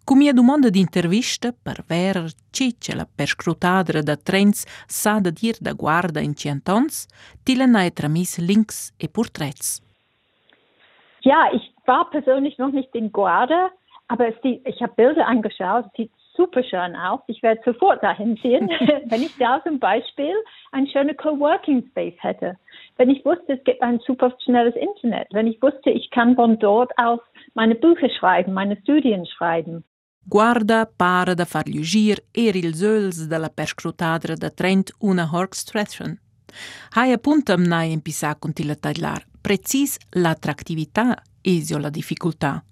Come 0.03 0.29
a 0.29 0.33
domanda 0.33 0.69
di 0.69 0.79
intervista 0.79 1.53
per 1.53 1.83
ver 1.85 2.25
c'è 2.49 2.93
la 2.93 3.07
perscrutadra 3.07 4.01
da 4.01 4.17
trends 4.17 4.65
sa 4.87 5.19
da 5.19 5.29
dir 5.29 5.55
da 5.59 5.73
guarda 5.73 6.19
in 6.19 6.35
cientons, 6.35 7.05
ti 7.43 7.55
la 7.55 7.65
nae 7.65 7.91
tramis 7.91 8.39
links 8.39 8.93
e 8.97 9.07
porträts. 9.07 9.81
Ja, 11.21 11.51
ich 11.53 11.71
war 11.85 12.09
persönlich 12.09 12.57
noch 12.57 12.71
nicht 12.73 12.93
in 12.95 13.11
Guarda, 13.11 13.69
aber 14.07 14.31
die, 14.43 14.61
ich 14.65 14.81
habe 14.81 14.93
Bilder 14.95 15.27
angeschaut, 15.27 15.85
es 15.85 15.91
sieht 15.95 16.11
super 16.36 16.63
schön 16.63 16.96
aus. 16.96 17.20
Ich 17.28 17.41
werde 17.44 17.62
sofort 17.65 18.02
dahin 18.04 18.38
ziehen, 18.38 18.70
wenn 19.06 19.22
ich 19.22 19.36
da 19.38 19.62
zum 19.63 19.80
Beispiel 19.80 20.34
ein 20.72 20.88
schöner 20.88 21.13
Coworking 21.13 21.86
Space 21.89 22.17
hätte. 22.20 22.58
Wenn 22.98 23.10
ich 23.10 23.24
wusste, 23.26 23.54
es 23.54 23.63
gibt 23.63 23.82
ein 23.82 24.00
super 24.06 24.36
schnelles 24.44 24.76
Internet. 24.76 25.28
Wenn 25.32 25.48
ich 25.48 25.62
wusste, 25.62 25.89
ich 25.89 26.10
kann 26.12 26.36
von 26.36 26.60
dort 26.60 26.91
aus 26.98 27.20
meine 27.54 27.76
Bücher 27.76 28.10
schreiben, 28.10 28.54
meine 28.54 28.78
Studien 28.82 29.26
schreiben. 29.26 29.84
Guarda 30.30 30.86
para 30.86 31.34
da 31.36 31.46
far 31.46 31.65
lugir 31.65 32.22
er 32.34 32.56
ils 32.56 32.82
öls 32.84 33.28
della 33.28 33.50
perscrutadra 33.50 34.36
da 34.36 34.50
Trent 34.50 34.94
una 35.00 35.26
Horkstretchen. 35.32 36.20
Hai 36.96 37.12
appuntam 37.12 37.63
nai 37.63 37.91
in 37.91 38.02
pisa 38.02 38.36
contilla 38.36 38.76
taglar, 38.76 39.26
precis 39.41 39.98
l'attractività 40.12 41.15
esio 41.41 41.80
la 41.80 41.89
difficoltà. 41.89 42.63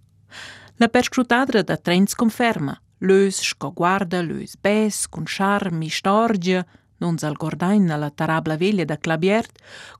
La 0.76 0.88
perscrutadra 0.88 1.64
da 1.64 1.78
Trent 1.78 2.14
conferma, 2.16 2.80
Lös 3.00 3.40
sco 3.40 3.72
guarda, 3.72 4.22
lös 4.22 4.56
bes, 4.56 5.08
cun 5.08 5.26
charm 5.26 5.82
storgia, 5.88 6.66
non 7.00 7.18
zal 7.18 7.36
gordain 7.40 7.88
la 7.88 8.10
tarabla 8.10 8.58
veglia 8.58 8.86
da 8.86 8.98
Clabiert, 8.98 9.52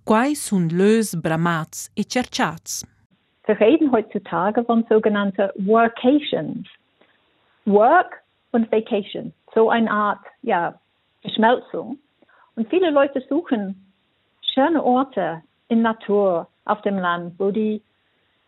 quai 0.04 0.36
sun 0.36 0.68
lös 0.70 1.16
bramats 1.16 1.90
e 1.96 2.04
cerciats. 2.04 2.86
Wir 3.46 3.60
reden 3.60 3.92
heutzutage 3.92 4.64
von 4.66 4.86
sogenannten 4.90 5.50
Workations. 5.66 6.68
Work 7.66 8.22
und 8.52 8.72
Vacation. 8.72 9.34
So 9.56 9.70
eine 9.70 9.90
Art, 9.90 10.26
ja, 10.42 10.80
Verschmelzung. 11.22 11.98
Und 12.56 12.70
viele 12.70 12.92
Leute 12.92 13.24
suchen 13.30 13.92
schöne 14.54 14.84
Orte 14.84 15.42
in 15.70 15.82
Natur, 15.82 16.48
auf 16.66 16.82
dem 16.82 16.98
Land, 16.98 17.40
wo 17.40 17.52
die 17.52 17.82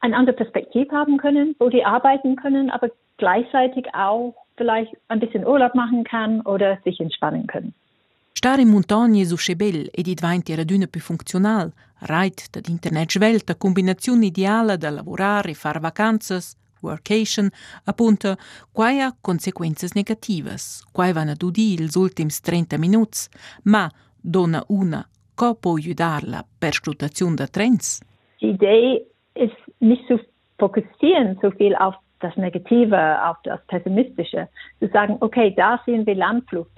eine 0.01 0.15
andere 0.15 0.35
Perspektive 0.35 0.91
haben 0.95 1.17
können, 1.17 1.55
wo 1.59 1.69
die 1.69 1.85
arbeiten 1.85 2.35
können, 2.35 2.69
aber 2.69 2.89
gleichzeitig 3.17 3.87
auch 3.93 4.35
vielleicht 4.55 4.91
ein 5.07 5.19
bisschen 5.19 5.45
Urlaub 5.45 5.75
machen 5.75 6.03
kann 6.03 6.41
oder 6.41 6.77
sich 6.83 6.99
entspannen 6.99 7.47
können. 7.47 7.73
Stare 8.33 8.61
in 8.61 8.69
montagne 8.69 9.25
su 9.25 9.37
Schebel 9.37 9.89
e 9.91 10.01
di 10.01 10.15
diventi 10.15 10.55
raduna 10.55 10.87
più 10.87 10.99
funzional, 10.99 11.71
reit 11.99 12.49
dad 12.49 12.67
internet 12.69 13.11
svelta, 13.11 13.55
combinazione 13.55 14.25
ideale 14.25 14.77
da 14.77 14.89
lavorare 14.89 15.51
e 15.51 15.53
far 15.53 15.79
vacanzas, 15.79 16.55
workation, 16.81 17.49
appunto, 17.83 18.37
quai 18.71 18.99
ha 19.01 19.15
conseguenze 19.21 19.87
negative, 19.93 20.55
quai 20.91 21.13
vanno 21.13 21.31
a 21.31 21.35
dudi 21.35 21.73
ils 21.73 21.93
ultims 21.95 22.39
30 22.39 22.77
minuti, 22.77 23.27
ma 23.63 23.87
dona 24.19 24.63
una 24.69 25.07
co 25.35 25.55
può 25.55 25.75
aiutarla 25.75 26.45
per 26.57 26.73
scrutazione 26.73 27.35
da 27.35 27.47
trends? 27.47 27.99
Die 28.39 28.49
Idee 28.49 29.05
ist 29.33 29.57
nicht 29.79 30.05
zu 30.07 30.19
fokussieren 30.57 31.37
so 31.41 31.49
viel 31.51 31.75
auf 31.75 31.95
das 32.21 32.35
Negative, 32.37 33.25
auf 33.25 33.37
das 33.43 33.59
Pessimistische, 33.67 34.47
zu 34.79 34.87
sagen, 34.87 35.17
okay, 35.19 35.53
da 35.55 35.79
sehen 35.85 36.05
wir 36.05 36.15
Landflucht. 36.15 36.71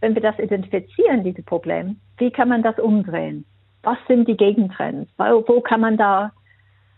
Wenn 0.00 0.14
wir 0.14 0.22
das 0.22 0.38
identifizieren, 0.38 1.24
dieses 1.24 1.44
Problem, 1.44 1.98
wie 2.18 2.30
kann 2.30 2.48
man 2.48 2.62
das 2.62 2.78
umdrehen? 2.78 3.44
Was 3.82 3.98
sind 4.08 4.28
die 4.28 4.36
Gegentrends? 4.36 5.10
Wo, 5.16 5.44
wo 5.46 5.60
kann 5.60 5.80
man 5.80 5.96
da 5.96 6.32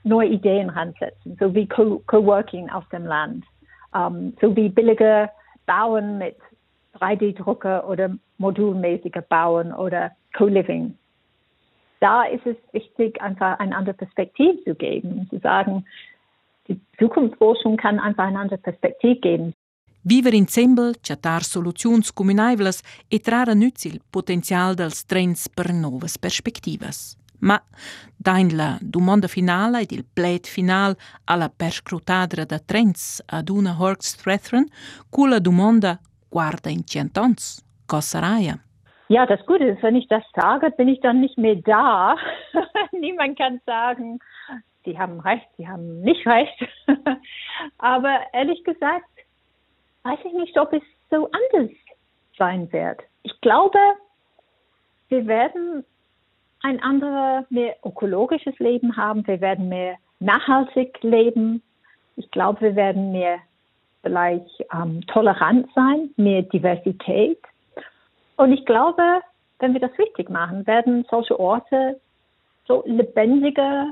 neue 0.04 0.28
Ideen 0.28 0.70
ransetzen? 0.70 1.36
So 1.38 1.54
wie 1.54 1.66
Coworking 1.66 2.70
auf 2.70 2.88
dem 2.88 3.04
Land, 3.04 3.44
um, 3.92 4.34
so 4.40 4.54
wie 4.56 4.68
billige 4.68 5.30
Bauen 5.66 6.18
mit 6.18 6.36
3D-Drucker 6.98 7.88
oder 7.88 8.10
modulmäßiger 8.38 9.22
Bauen 9.22 9.72
oder 9.72 10.12
Co-Living. 10.36 10.96
da 12.00 12.24
ist 12.24 12.46
es 12.46 12.56
wichtig, 12.72 13.20
einfach 13.20 13.58
eine 13.58 13.74
andere 13.76 13.94
Perspektive 13.94 14.62
zu 14.64 14.74
geben, 14.74 15.26
zu 15.30 15.38
sagen, 15.38 15.84
die 16.68 16.80
Zukunftsforschung 16.98 17.76
kann 17.76 17.98
einfach 17.98 18.24
eine 18.24 18.38
andere 18.38 18.58
Perspektive 18.58 19.20
geben. 19.20 19.54
Viver 20.02 20.32
insieme, 20.32 20.92
chatar 21.02 21.42
soluzioni 21.42 22.04
comunevles 22.14 22.82
e 23.08 23.18
trarre 23.18 23.54
nützi 23.54 23.88
il 23.88 24.00
potenzial 24.10 24.74
dels 24.74 25.04
trends 25.04 25.48
per 25.48 25.72
nuove 25.72 26.08
perspectives. 26.20 27.16
Ma, 27.40 27.60
dain 28.16 28.56
la 28.56 28.78
domanda 28.80 29.28
finale 29.28 29.80
ed 29.80 29.92
il 29.92 30.04
plet 30.04 30.46
final 30.46 30.96
alla 31.24 31.48
perscrutadra 31.48 32.44
da 32.44 32.58
trends 32.58 33.22
ad 33.26 33.48
una 33.48 33.76
Horks 33.78 34.16
Threthren, 34.16 34.66
cu 35.10 35.26
la 35.26 35.38
domanda 35.38 35.98
guarda 36.28 36.70
in 36.70 36.84
centons, 36.84 37.62
cosa 37.86 38.18
raia? 38.20 38.58
Ja, 39.08 39.24
das 39.24 39.44
Gute 39.46 39.64
ist, 39.64 39.82
wenn 39.82 39.96
ich 39.96 40.06
das 40.08 40.24
sage, 40.34 40.70
bin 40.70 40.88
ich 40.88 41.00
dann 41.00 41.20
nicht 41.20 41.38
mehr 41.38 41.56
da. 41.56 42.16
Niemand 42.92 43.38
kann 43.38 43.60
sagen, 43.64 44.18
Sie 44.84 44.98
haben 44.98 45.20
recht, 45.20 45.46
Sie 45.56 45.68
haben 45.68 46.00
nicht 46.00 46.26
recht. 46.26 46.66
Aber 47.78 48.20
ehrlich 48.32 48.62
gesagt, 48.64 49.06
weiß 50.04 50.18
ich 50.24 50.32
nicht, 50.32 50.58
ob 50.58 50.72
es 50.72 50.82
so 51.10 51.30
anders 51.30 51.70
sein 52.36 52.72
wird. 52.72 53.00
Ich 53.22 53.40
glaube, 53.40 53.78
wir 55.08 55.26
werden 55.26 55.84
ein 56.62 56.82
anderes, 56.82 57.50
mehr 57.50 57.76
ökologisches 57.84 58.58
Leben 58.58 58.96
haben. 58.96 59.26
Wir 59.26 59.40
werden 59.40 59.68
mehr 59.68 59.96
nachhaltig 60.20 61.02
leben. 61.02 61.62
Ich 62.16 62.30
glaube, 62.30 62.60
wir 62.60 62.76
werden 62.76 63.12
mehr 63.12 63.38
vielleicht 64.02 64.64
ähm, 64.72 65.06
tolerant 65.06 65.68
sein, 65.74 66.10
mehr 66.16 66.42
Diversität. 66.42 67.38
Und 68.36 68.52
ich 68.52 68.64
glaube, 68.64 69.20
wenn 69.58 69.72
wir 69.72 69.80
das 69.80 69.96
richtig 69.98 70.30
machen, 70.30 70.66
werden 70.66 71.04
solche 71.10 71.38
Orte 71.38 72.00
so 72.66 72.82
lebendige, 72.86 73.86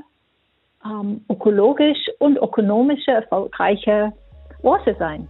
ähm, 0.85 1.21
ökologisch 1.29 2.09
und 2.19 2.37
ökonomische, 2.37 3.11
erfolgreiche 3.11 4.13
Orte 4.63 4.95
sein. 4.97 5.27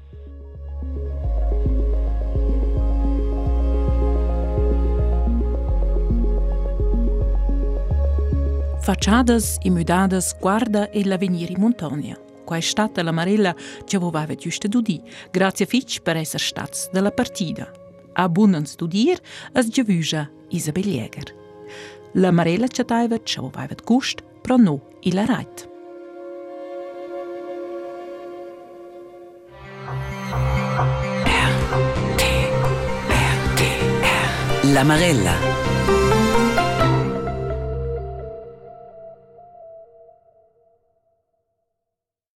Facciadas 8.82 9.60
e 9.66 9.70
mudadas 9.70 10.34
guarda 10.40 10.86
e 10.94 11.04
l'avenir 11.04 11.52
in 11.52 11.60
montagna. 11.60 12.16
Qua 12.46 12.56
è 12.56 12.62
stata 12.62 13.04
la 13.04 13.12
Marella 13.12 13.54
che 13.84 13.98
aveva 13.98 14.34
giusto 14.36 14.70
dudì. 14.70 15.02
Grazie 15.30 15.66
Fitch 15.66 16.02
per 16.02 16.16
essere 16.16 16.42
stati 16.42 16.88
della 16.94 17.12
partita. 17.12 17.70
A 18.14 18.30
buon 18.30 18.66
studier 18.66 19.20
as 19.52 19.68
giavuja 19.68 20.30
Isabel 20.48 20.86
Jäger. 20.86 21.36
La 22.14 22.32
Marella 22.32 22.68
che 22.68 22.82
aveva 22.88 23.18
che 23.18 23.40
for 24.48 24.56
å 24.56 24.64
nå 24.64 24.78
Illareit. 25.04 25.68
La 34.74 34.84
Marella. 34.88 35.67